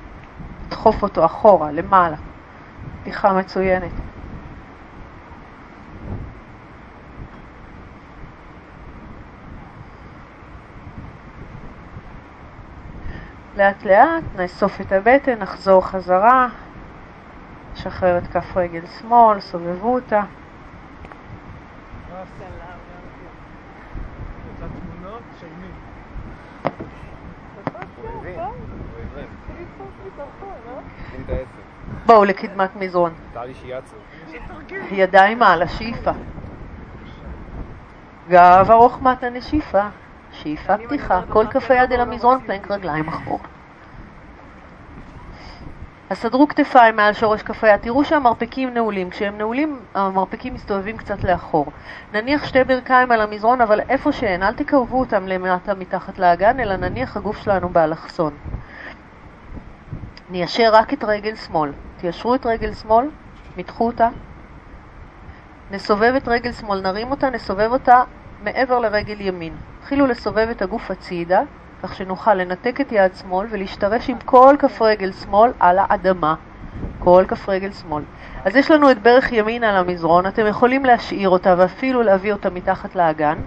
[0.67, 2.17] לדחוף אותו אחורה, למעלה.
[3.03, 3.93] פתיחה מצוינת.
[13.57, 16.49] לאט לאט נאסוף את הבטן, נחזור חזרה,
[17.75, 20.23] שחרר את כף רגל שמאל, סובבו אותה.
[32.07, 33.13] בואו לקדמת מזרון.
[34.91, 36.11] ידיים מעלה, שאיפה.
[38.29, 39.89] גב ארוך מטה נשיפה.
[40.33, 43.54] שאיפה פתיחה, כל כף היד אל המזרון, פלנק רגליים אחורה.
[46.11, 49.11] אז סדרו כתפיים מעל שורש כף היד, תראו שהמרפקים נעולים.
[49.11, 51.67] כשהם נעולים, המרפקים מסתובבים קצת לאחור.
[52.13, 56.77] נניח שתי ברכיים על המזרון, אבל איפה שהן, אל תקרבו אותם למטה מתחת לאגן, אלא
[56.77, 58.37] נניח הגוף שלנו באלכסון.
[60.31, 61.73] ניישר רק את רגל שמאל.
[61.97, 63.11] תיישרו את רגל שמאל,
[63.57, 64.09] מתחו אותה.
[65.71, 68.03] נסובב את רגל שמאל, נרים אותה, נסובב אותה
[68.41, 69.57] מעבר לרגל ימין.
[69.79, 71.41] התחילו לסובב את הגוף הצידה,
[71.85, 76.35] כך שנוכל לנתק את יד שמאל ולהשתרש עם כל כף רגל שמאל על האדמה.
[76.99, 78.03] כל כף רגל שמאל.
[78.45, 82.51] אז יש לנו את ברך ימין על המזרון, אתם יכולים להשאיר אותה ואפילו להביא אותה
[82.51, 83.39] מתחת לאגן,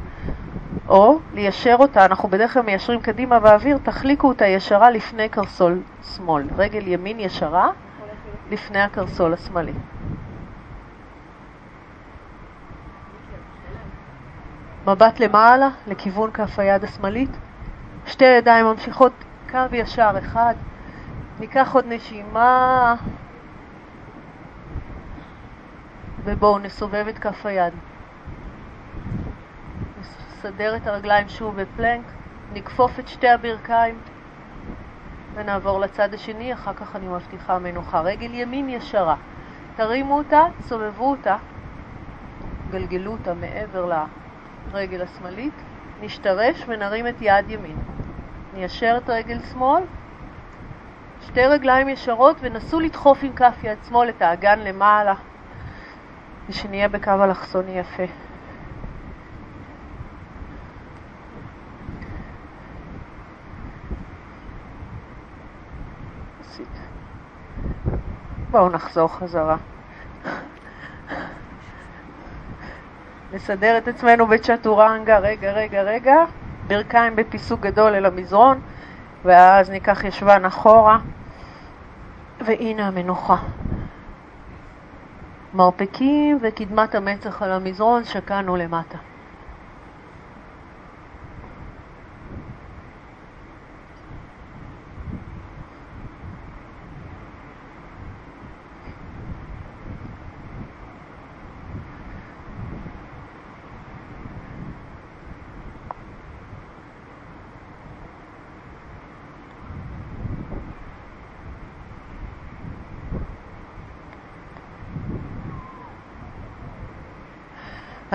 [0.88, 5.81] או ליישר אותה, אנחנו בדרך כלל מיישרים קדימה באוויר, תחליקו אותה ישרה לפני קרסול
[6.15, 6.43] שמאל.
[6.57, 7.69] רגל ימין ישרה
[8.51, 9.73] לפני הקרסול השמאלי.
[14.88, 17.29] מבט למעלה, לכיוון כף היד השמאלית.
[18.07, 19.11] שתי ידיים ממשיכות
[19.49, 20.53] קו ישר אחד.
[21.39, 22.95] ניקח עוד נשימה.
[26.23, 27.73] ובואו נסובב את כף היד.
[29.99, 32.05] נסדר את הרגליים שוב בפלנק,
[32.53, 33.99] נכפוף את שתי הברכיים
[35.33, 38.01] ונעבור לצד השני, אחר כך אני מבטיחה מנוחה.
[38.01, 39.15] רגל ימין ישרה.
[39.75, 41.37] תרימו אותה, סובבו אותה,
[42.71, 43.93] גלגלו אותה מעבר ל...
[44.73, 45.53] רגל השמאלית,
[46.01, 47.77] נשתרש ונרים את יד ימין.
[48.53, 49.83] ניישר את רגל שמאל,
[51.27, 55.13] שתי רגליים ישרות ונסו לדחוף עם כף יד שמאל את האגן למעלה,
[56.49, 58.03] ושנהיה בקו אלכסוני יפה.
[68.51, 69.57] בואו נחזור חזרה.
[73.34, 76.15] נסדר את עצמנו בצ'טורנגה, רגע, רגע, רגע,
[76.67, 78.59] ברכיים בפיסוק גדול אל המזרון,
[79.25, 80.99] ואז ניקח ישבן אחורה,
[82.45, 83.38] והנה המנוחה.
[85.53, 88.97] מרפקים וקדמת המצח על המזרון, שקענו למטה.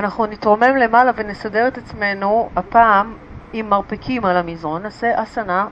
[0.02, 3.14] אנחנו נתרומם למעלה ונסדר את עצמנו הפעם
[3.52, 5.66] עם מרפקים על המזרון, נעשה אסנה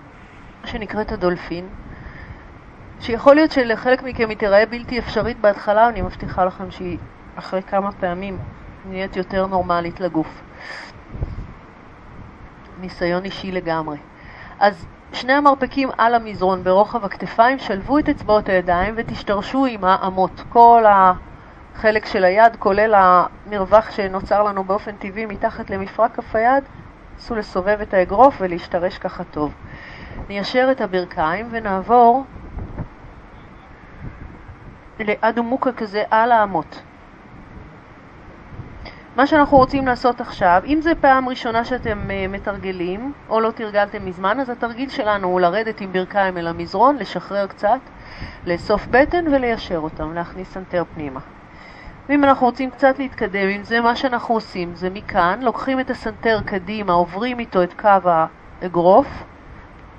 [0.64, 1.68] שנקראת הדולפין,
[3.00, 6.98] שיכול להיות שלחלק מכם היא תיראה בלתי אפשרית בהתחלה, אני מבטיחה לכם שהיא
[7.36, 8.38] אחרי כמה פעמים
[8.88, 10.40] נהיית יותר נורמלית לגוף.
[12.80, 13.98] ניסיון אישי לגמרי.
[14.58, 20.42] אז שני המרפקים על המזרון ברוחב הכתפיים, שלבו את אצבעות הידיים ותשתרשו עם האמות.
[20.48, 21.12] כל ה...
[21.74, 26.64] החלק של היד, כולל המרווח שנוצר לנו באופן טבעי מתחת למפרק כף היד,
[27.16, 29.54] נסו לסובב את האגרוף ולהשתרש ככה טוב.
[30.28, 32.24] ניישר את הברכיים ונעבור
[35.00, 36.82] לאדו מוקה כזה על האמות.
[39.16, 44.06] מה שאנחנו רוצים לעשות עכשיו, אם זה פעם ראשונה שאתם uh, מתרגלים, או לא תרגלתם
[44.06, 47.80] מזמן, אז התרגיל שלנו הוא לרדת עם ברכיים אל המזרון, לשחרר קצת,
[48.46, 51.20] לאסוף בטן וליישר אותם, להכניס סנטר פנימה.
[52.08, 56.40] ואם אנחנו רוצים קצת להתקדם עם זה, מה שאנחנו עושים זה מכאן, לוקחים את הסנטר
[56.44, 57.88] קדימה, עוברים איתו את קו
[58.62, 59.22] האגרוף,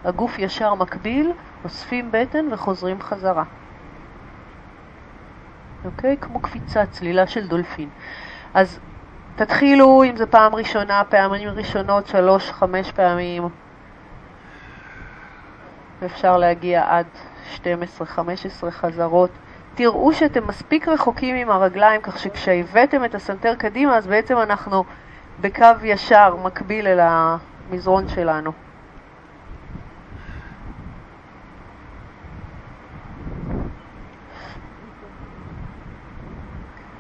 [0.06, 1.32] הגוף ישר מקביל,
[1.64, 3.44] אוספים בטן וחוזרים חזרה.
[5.86, 6.18] אוקיי?
[6.22, 7.90] כמו קפיצה, צלילה של דולפין.
[8.54, 8.80] אז
[9.36, 13.44] תתחילו, אם זו פעם ראשונה, פעמים ראשונות, שלוש, חמש פעמים.
[16.02, 17.06] ואפשר להגיע עד
[17.56, 17.62] 12-15
[18.70, 19.30] חזרות.
[19.84, 24.84] תראו שאתם מספיק רחוקים עם הרגליים, כך שכשהבאתם את הסנטר קדימה, אז בעצם אנחנו
[25.42, 28.52] בקו ישר מקביל אל המזרון שלנו.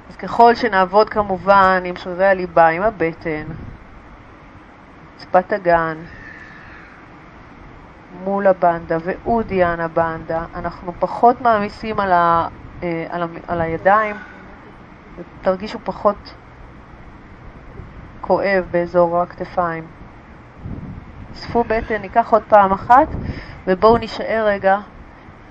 [0.10, 3.44] אז ככל שנעבוד כמובן עם שרירי הליבה, עם הבטן,
[5.18, 5.98] צפת הגן,
[8.24, 12.48] מול הבנדה ואודיאן הבנדה, אנחנו פחות מעמיסים על, ה,
[12.84, 14.16] אה, על, על הידיים,
[15.42, 16.36] תרגישו פחות
[18.22, 19.88] כואב באזור הכתפיים.
[21.34, 23.08] אספו בטן, ניקח עוד פעם אחת,
[23.68, 24.78] ובואו נשאר רגע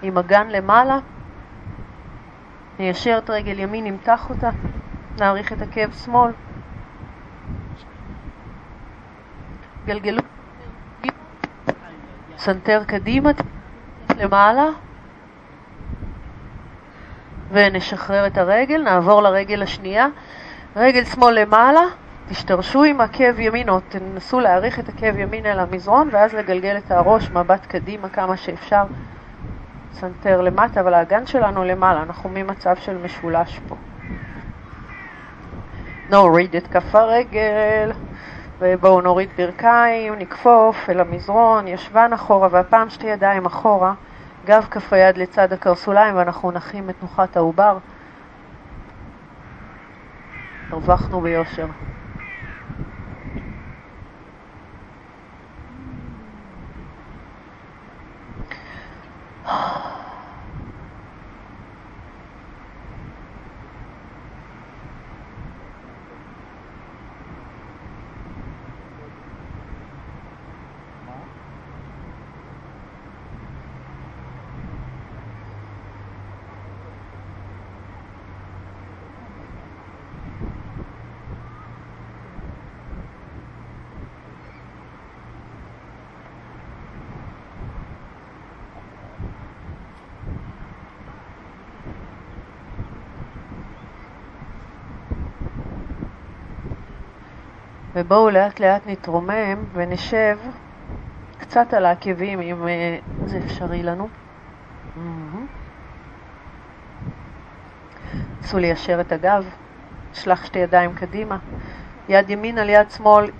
[0.02, 0.98] עם הגן למעלה.
[2.78, 4.50] ניישר את רגל ימין, נמתח אותה,
[5.18, 6.32] נאריך את עקב שמאל.
[9.86, 10.22] גלגלו
[12.36, 13.30] סנטר קדימה,
[14.16, 14.64] למעלה,
[17.52, 20.06] ונשחרר את הרגל, נעבור לרגל השנייה.
[20.76, 21.80] רגל שמאל למעלה,
[22.28, 26.90] תשתרשו עם עקב ימין או תנסו להאריך את עקב ימין אל המזרון ואז לגלגל את
[26.90, 28.84] הראש מבט קדימה כמה שאפשר.
[29.92, 33.76] סנטר למטה, אבל האגן שלנו למעלה, אנחנו במצב של משולש פה.
[36.10, 37.92] נוריד את כף הרגל.
[38.60, 43.92] ובואו נוריד ברכיים, נכפוף אל המזרון, ישבן אחורה, והפעם שתי ידיים אחורה,
[44.50, 47.78] גב כף היד לצד הקרסוליים, ואנחנו נחים את תנוחת העובר.
[50.70, 51.66] הרווחנו ביושר.
[98.00, 100.38] ובואו לאט לאט נתרומם ונשב
[101.38, 104.08] קצת על העקבים אם אה, זה אפשרי לנו.
[108.40, 109.44] נסו ליישר את הגב,
[110.12, 111.38] שלח שתי ידיים קדימה,
[112.08, 113.30] יד ימין על יד שמאל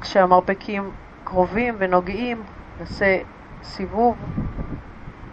[0.00, 0.90] כשהמרפקים
[1.24, 2.42] קרובים ונוגעים,
[2.80, 3.18] נעשה
[3.62, 4.16] סיבוב,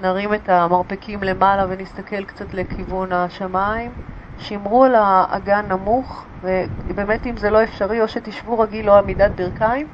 [0.01, 3.91] נרים את המרפקים למעלה ונסתכל קצת לכיוון השמיים.
[4.39, 9.87] שמרו על האגן נמוך, ובאמת אם זה לא אפשרי, או שתשבו רגיל או עמידת ברכיים.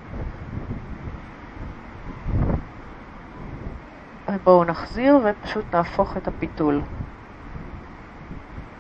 [4.44, 6.82] בואו נחזיר ופשוט נהפוך את הפיתול.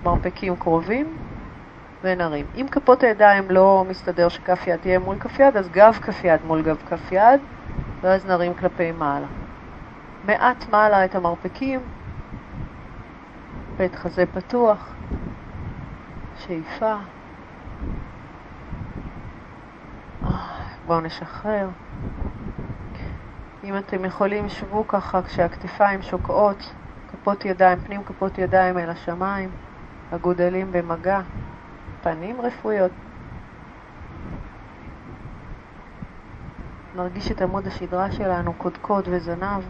[0.05, 1.17] מרפקים קרובים
[2.03, 2.45] ונרים.
[2.55, 6.45] אם כפות הידיים לא מסתדר שכף יד תהיה מול כף יד, אז גב כף יד
[6.45, 7.41] מול גב כף יד,
[8.03, 9.27] ואז נרים כלפי מעלה.
[10.23, 11.79] מעט מעלה את המרפקים,
[13.77, 14.94] בית חזה פתוח.
[16.37, 16.95] שאיפה.
[20.87, 21.69] בואו נשחרר.
[23.63, 26.73] אם אתם יכולים, שבו ככה כשהכתפיים שוקעות,
[27.11, 29.49] כפות ידיים, פנים כפות ידיים אל השמיים,
[30.11, 31.21] הגודלים במגע,
[32.03, 32.91] פנים רפואיות.
[36.95, 39.63] נרגיש את עמוד השדרה שלנו, קודקוד וזנב.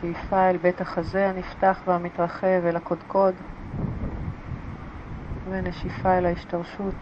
[0.00, 3.34] שאיפה אל בית החזה הנפתח והמתרחב, אל הקודקוד,
[5.50, 6.94] ונשיפה אל ההשתרשות.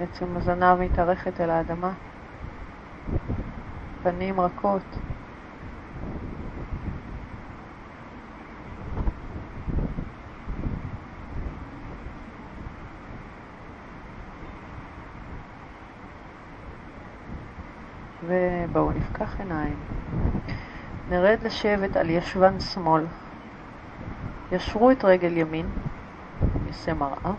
[0.00, 1.92] בעצם הזנב מתארכת אל האדמה.
[4.02, 4.82] פנים רכות.
[18.26, 19.76] ובואו נפקח עיניים.
[21.10, 23.04] נרד לשבת על ישבן שמאל.
[24.52, 25.66] ישרו את רגל ימין,
[26.66, 27.32] נעשה מראה.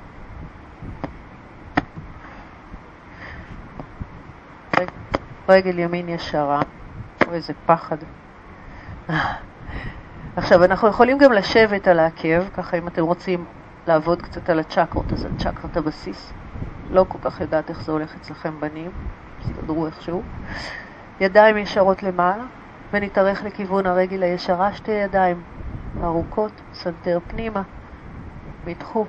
[5.50, 6.62] רגל ימין ישרה,
[7.32, 7.98] איזה פחד.
[10.36, 13.46] עכשיו, אנחנו יכולים גם לשבת על העקב, ככה אם אתם רוצים
[13.88, 16.34] לעבוד קצת על הצ'קרות, אז על צ'קרת הבסיס.
[16.92, 18.92] לא כל כך יודעת איך זה הולך אצלכם בנים,
[19.40, 20.24] תסתדרו איכשהו.
[21.22, 22.44] ידיים ישרות למעלה,
[22.94, 25.42] ונתארך לכיוון הרגל הישרה, שתי ידיים
[26.04, 27.62] ארוכות, סנטר פנימה,
[28.66, 29.06] מתחו.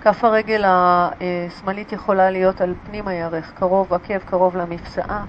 [0.00, 5.24] כף הרגל השמאלית יכולה להיות על פנים הירך, קרוב, עקב קרוב למפסעה.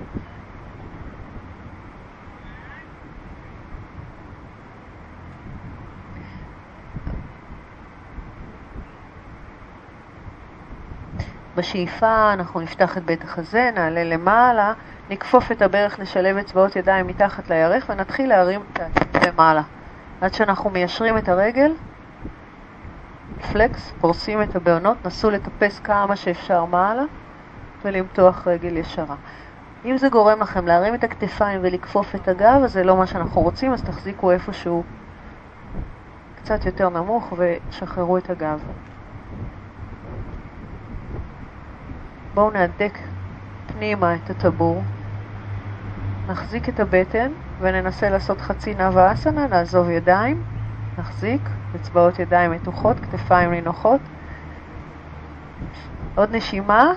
[11.58, 14.74] בשאיפה אנחנו נפתח את בית החזה, נעלה למעלה,
[15.10, 19.62] נכפוף את הברך, נשלב אצבעות ידיים מתחת לירך ונתחיל להרים את העקב למעלה.
[20.22, 21.72] עד שאנחנו מיישרים את הרגל,
[23.52, 27.04] פלקס, פורסים את הבעונות, נסו לטפס כמה שאפשר מעלה
[27.86, 29.16] ולמתוח רגל ישרה.
[29.86, 33.42] אם זה גורם לכם להרים את הכתפיים ולכפוף את הגב, אז זה לא מה שאנחנו
[33.42, 34.84] רוצים, אז תחזיקו איפשהו
[36.36, 38.64] קצת יותר נמוך ושחררו את הגב.
[42.38, 42.98] בואו נהדק
[43.68, 44.82] פנימה את הטבור,
[46.28, 50.44] נחזיק את הבטן וננסה לעשות חצי נאווה אסנה, נעזוב ידיים,
[50.98, 51.42] נחזיק,
[51.76, 54.02] אצבעות ידיים מתוחות, כתפיים נינוחות.
[56.16, 56.94] עוד נשימה,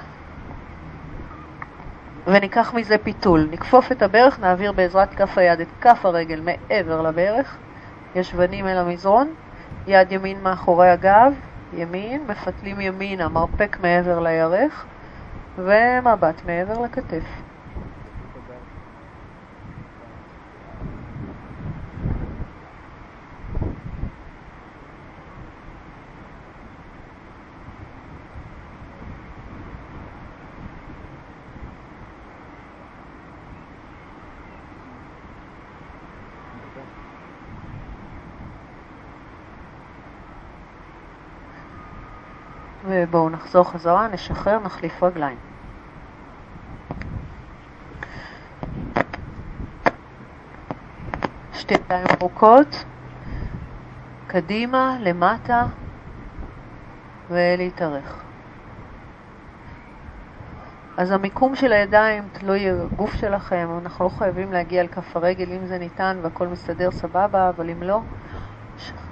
[2.26, 3.48] וניקח מזה פיתול.
[3.50, 7.56] נכפוף את הברך, נעביר בעזרת כף היד את כף הרגל מעבר לברך,
[8.14, 9.28] ישבנים אל המזרון,
[9.86, 11.32] יד ימין מאחורי הגב,
[11.72, 14.86] ימין, מפתלים ימינה, מרפק מעבר לירך,
[15.60, 17.24] ומבט מעבר לכתף.
[42.84, 45.49] ובואו נחזור חזרה, נשחרר, נחליף רגליים.
[51.70, 52.84] שתי ידיים ארוכות,
[54.26, 55.64] קדימה, למטה,
[57.30, 58.24] ולהתארך.
[60.96, 62.64] אז המיקום של הידיים תלוי
[62.96, 67.48] גוף שלכם, אנחנו לא חייבים להגיע על כף הרגל אם זה ניתן והכל מסתדר סבבה,
[67.48, 68.00] אבל אם לא,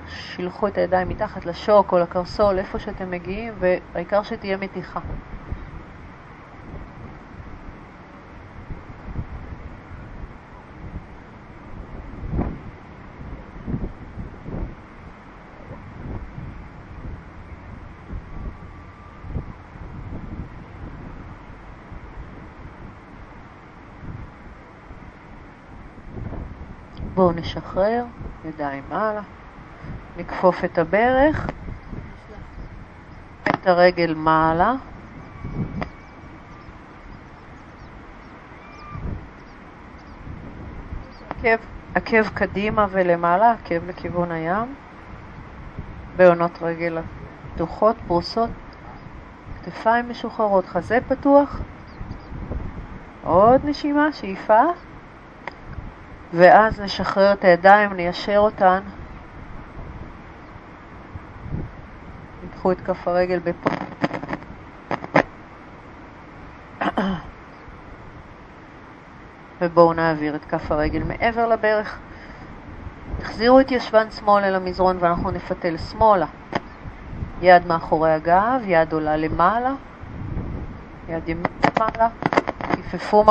[0.09, 5.01] שילחו את הידיים מתחת לשוק או לקרסול, איפה שאתם מגיעים, והעיקר שתהיה מתיחה.
[27.19, 28.05] בואו נשחרר,
[28.45, 29.21] ידיים מעלה.
[30.16, 31.47] נכפוף את הברך,
[33.49, 34.75] את הרגל מעלה.
[41.31, 41.64] עקב,
[41.95, 44.75] עקב קדימה ולמעלה, עקב לכיוון הים.
[46.16, 46.99] בעונות רגל
[47.55, 48.51] פתוחות, פרוסות,
[49.62, 51.61] כתפיים משוחררות, חזה פתוח.
[53.25, 54.62] עוד נשימה, שאיפה.
[56.35, 58.81] ואז נשחרר את הידיים, ניישר אותן
[62.59, 63.70] קחו את כף הרגל בפה.
[69.61, 71.99] ובואו נעביר את כף הרגל מעבר לברך.
[73.18, 76.26] תחזירו את ישבן שמאל אל המזרון ואנחנו נפתל שמאלה.
[77.41, 79.72] יד מאחורי הגב, יד עולה למעלה,
[81.09, 82.09] יד ימין למעלה,
[82.72, 83.24] כיפפו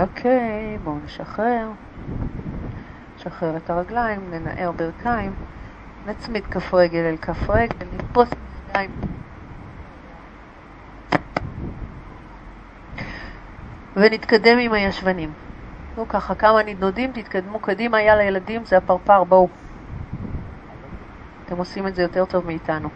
[0.00, 1.68] אוקיי, בואו נשחרר.
[3.16, 5.32] נשחרר את הרגליים, ננער ברכיים,
[6.06, 8.28] נצמיד כף רגל אל כף רגל, נתפוס
[8.70, 8.90] ידיים.
[13.96, 15.32] ונתקדם עם הישבנים.
[15.96, 19.48] נו ככה, כמה נדנודים, תתקדמו קדימה, יאללה ילדים, זה הפרפר, בואו.
[21.46, 22.88] אתם עושים את זה יותר טוב מאיתנו.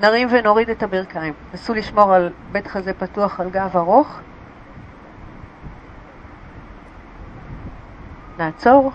[0.00, 1.34] נרים ונוריד את הברכיים.
[1.54, 4.20] נסו לשמור על בית חזה פתוח על גב ארוך.
[8.40, 8.92] נעצור,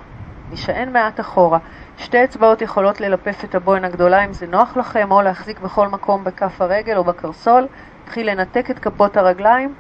[0.51, 1.59] נשען מעט אחורה.
[1.97, 6.23] שתי אצבעות יכולות ללפף את הבוין הגדולה אם זה נוח לכם, או להחזיק בכל מקום
[6.23, 7.67] בכף הרגל או בקרסול.
[8.03, 9.73] נתחיל לנתק את כפות הרגליים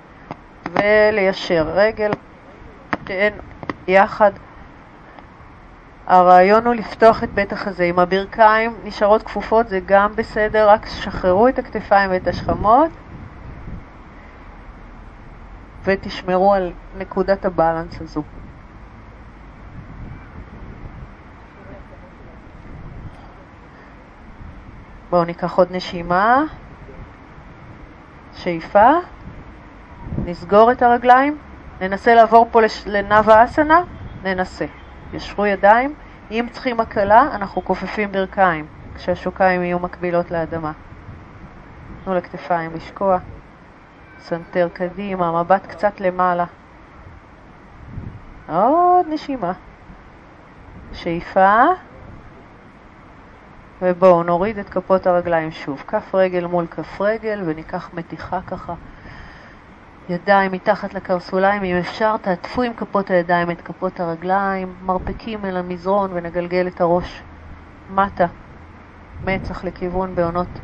[0.71, 2.11] וליישר רגל,
[3.03, 3.33] שתיהן
[3.87, 4.31] יחד.
[6.07, 7.83] הרעיון הוא לפתוח את בית החזה.
[7.83, 12.91] אם הברכיים נשארות כפופות זה גם בסדר, רק שחררו את הכתפיים ואת השכמות
[15.83, 18.23] ותשמרו על נקודת הבלנס הזו.
[25.09, 26.43] בואו ניקח עוד נשימה,
[28.33, 28.89] שאיפה,
[30.25, 31.37] נסגור את הרגליים,
[31.81, 33.79] ננסה לעבור פה לנאווה אסנה,
[34.23, 34.65] ננסה.
[35.13, 35.93] ישרו ידיים,
[36.31, 40.71] אם צריכים הקלה, אנחנו כופפים ברכיים, כשהשוקיים יהיו מקבילות לאדמה.
[42.03, 43.17] תנו לכתפיים לשקוע,
[44.19, 46.45] סנטר קדימה, מבט קצת למעלה.
[48.49, 49.53] עוד נשימה.
[50.93, 51.63] שאיפה.
[53.81, 58.73] ובואו נוריד את כפות הרגליים שוב, כף רגל מול כף רגל, וניקח מתיחה ככה.
[60.09, 66.11] ידיים מתחת לקרסוליים, אם אפשר תעטפו עם כפות הידיים את כפות הרגליים, מרפקים אל המזרון
[66.13, 67.21] ונגלגל את הראש
[67.89, 68.25] מטה,
[69.25, 70.59] מצח לכיוון בעונות.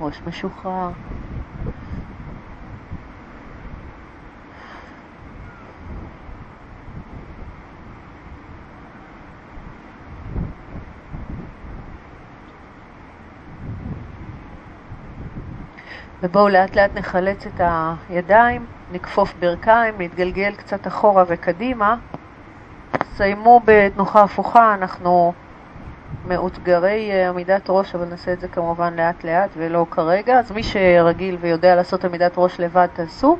[0.00, 0.90] ראש משוחרר.
[16.22, 17.60] ובואו לאט לאט נחלץ את
[18.08, 21.96] הידיים, נכפוף ברכיים, נתגלגל קצת אחורה וקדימה.
[23.04, 25.32] סיימו בתנוחה הפוכה, אנחנו
[26.24, 30.38] מאותגרי אה, עמידת ראש, אבל נעשה את זה כמובן לאט לאט ולא כרגע.
[30.38, 33.38] אז מי שרגיל ויודע לעשות עמידת ראש לבד, תעשו.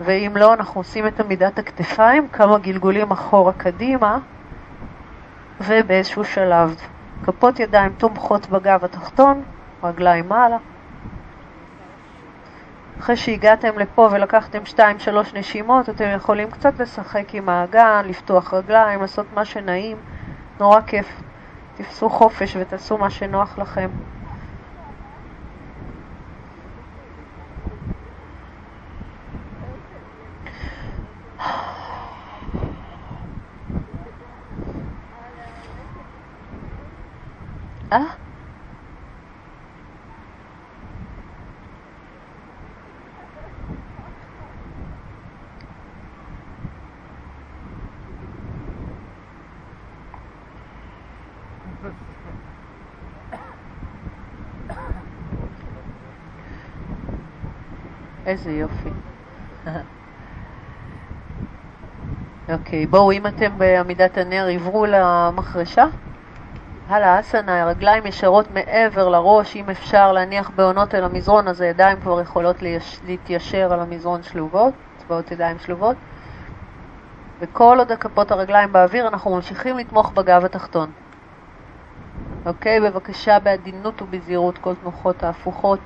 [0.00, 4.18] ואם לא, אנחנו עושים את עמידת הכתפיים, כמה גלגולים אחורה קדימה,
[5.60, 6.76] ובאיזשהו שלב
[7.24, 9.42] כפות ידיים תומכות בגב התחתון,
[9.82, 10.56] רגליים מעלה.
[13.02, 14.78] אחרי שהגעתם לפה ולקחתם 2-3
[15.34, 19.96] נשימות, אתם יכולים קצת לשחק עם האגן, לפתוח רגליים, לעשות מה שנעים,
[20.60, 21.22] נורא כיף.
[21.76, 23.88] תפסו חופש ותעשו מה שנוח לכם.
[37.92, 38.21] אה?
[58.32, 58.90] איזה יופי.
[62.52, 65.84] אוקיי, בואו, אם אתם בעמידת הנר, עברו למחרשה.
[66.88, 72.20] הלאה, אסנה, הרגליים ישרות מעבר לראש, אם אפשר להניח בעונות אל המזרון, אז הידיים כבר
[72.20, 72.56] יכולות
[73.04, 75.96] להתיישר על המזרון שלובות, צבאות ידיים שלובות.
[77.40, 80.90] וכל עוד הכפות הרגליים באוויר, אנחנו ממשיכים לתמוך בגב התחתון.
[82.46, 85.80] אוקיי, בבקשה בעדינות ובזהירות כל תנוחות ההפוכות.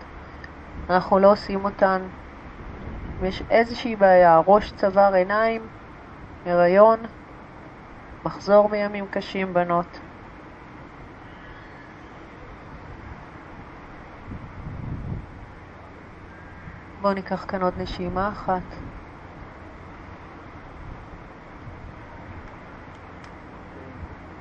[0.90, 2.00] אנחנו לא עושים אותן
[3.20, 5.62] אם יש איזושהי בעיה, ראש, צוואר, עיניים,
[6.44, 6.98] הריון,
[8.24, 10.00] מחזור מימים קשים, בנות.
[17.02, 18.62] בואו ניקח כאן עוד נשימה אחת.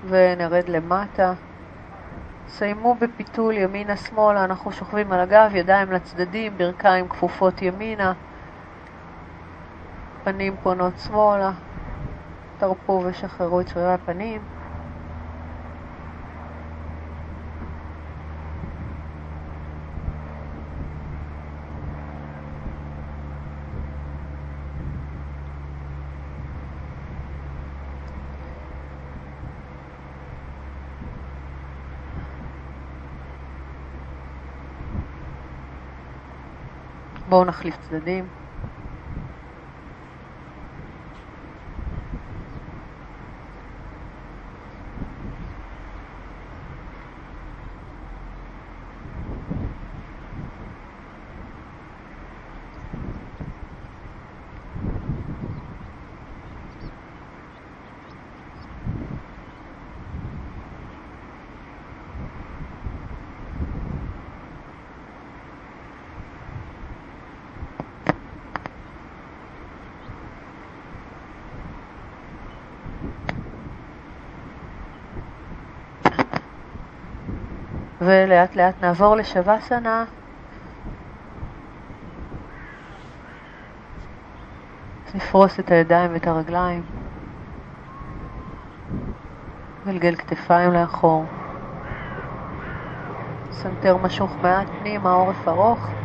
[0.10, 1.34] ונרד למטה.
[2.48, 8.14] סיימו בפיתול ימינה-שמאלה, אנחנו שוכבים על הגב, ידיים לצדדים, ברכיים כפופות ימינה.
[10.26, 11.52] פנים פונות שמאלה,
[12.58, 14.42] תרפו ושחררו את שרירי הפנים.
[37.30, 38.45] בואו נחליף צדדים.
[78.06, 80.06] ולאט לאט נעבור לשוואסנה.
[85.16, 86.84] נפרוס את הידיים ואת הרגליים.
[89.86, 91.26] גלגל כתפיים לאחור.
[93.52, 96.05] סנטר משוך מעט פנימה, עורף ארוך.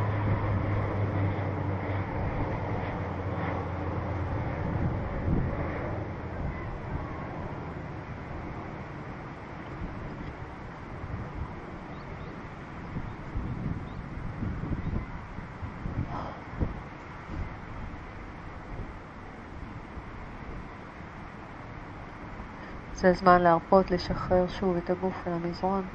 [23.00, 25.88] זה זמן להרפות, לשחרר שוב את הגוף אל המזרון.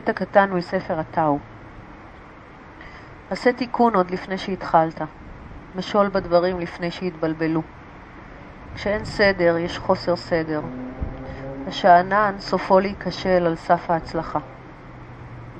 [0.00, 1.38] קטע קטן מספר הטאו.
[3.30, 5.00] עשה תיקון עוד לפני שהתחלת.
[5.74, 7.62] משול בדברים לפני שהתבלבלו.
[8.74, 10.60] כשאין סדר, יש חוסר סדר.
[11.68, 14.38] השאנן סופו להיכשל על סף ההצלחה.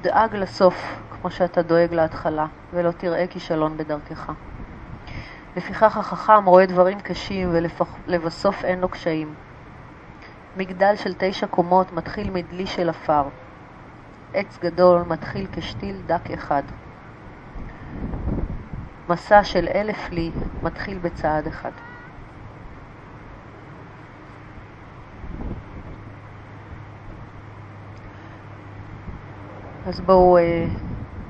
[0.01, 4.33] דאג לסוף כמו שאתה דואג להתחלה, ולא תראה כישלון בדרכך.
[5.57, 7.51] לפיכך החכם רואה דברים קשים
[8.07, 9.35] ולבסוף אין לו קשיים.
[10.57, 13.23] מגדל של תשע קומות מתחיל מדלי של עפר.
[14.35, 16.63] עץ גדול מתחיל כשתיל דק אחד.
[19.09, 20.31] מסע של אלף לי
[20.63, 21.71] מתחיל בצעד אחד.
[29.87, 30.67] אז בואו אה,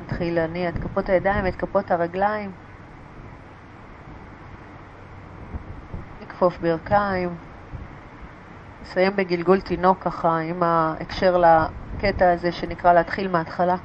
[0.02, 2.50] נתחיל להניע את כפות הידיים ואת כפות הרגליים.
[6.22, 7.28] נכפוף ברכיים.
[8.82, 11.36] נסיים בגלגול תינוק ככה עם ההקשר
[11.98, 13.76] הקטע הזה שנקרא להתחיל מההתחלה.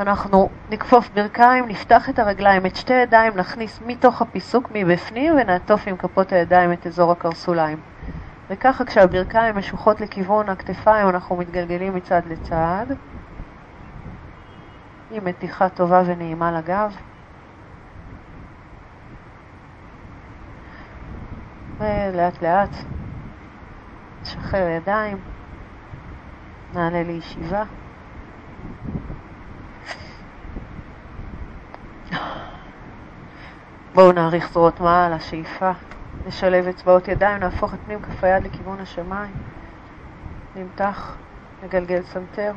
[0.00, 5.96] אנחנו נכפוף ברכיים, נפתח את הרגליים, את שתי ידיים נכניס מתוך הפיסוק מבפנים ונעטוף עם
[5.96, 7.78] כפות הידיים את אזור הקרסוליים.
[8.50, 12.86] וככה כשהברכיים משוחות לכיוון הכתפיים אנחנו מתגלגלים מצד לצד
[15.10, 16.96] עם מתיחה טובה ונעימה לגב.
[21.80, 22.76] ולאט לאט
[24.22, 25.35] נשחרר ידיים.
[26.74, 27.64] נעלה לישיבה.
[33.94, 35.70] בואו נאריך זרועות מעל, השאיפה.
[36.26, 39.34] נשלב אצבעות ידיים, נהפוך את פנים כף היד לכיוון השמיים.
[40.56, 41.16] נמתח,
[41.62, 42.52] נגלגל סנטר.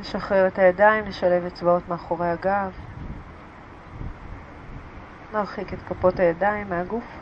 [0.00, 2.72] נשחרר את הידיים, נשלב אצבעות מאחורי הגב.
[5.32, 7.21] נרחיק את כפות הידיים מהגוף.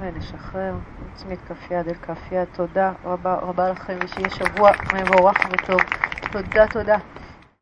[0.00, 0.74] ונשחרר,
[1.06, 2.44] נצמיד כף יד אל כף יד.
[2.44, 5.80] תודה רבה רבה לכם, ושיהיה שבוע מבורך וטוב.
[6.32, 6.96] תודה, תודה.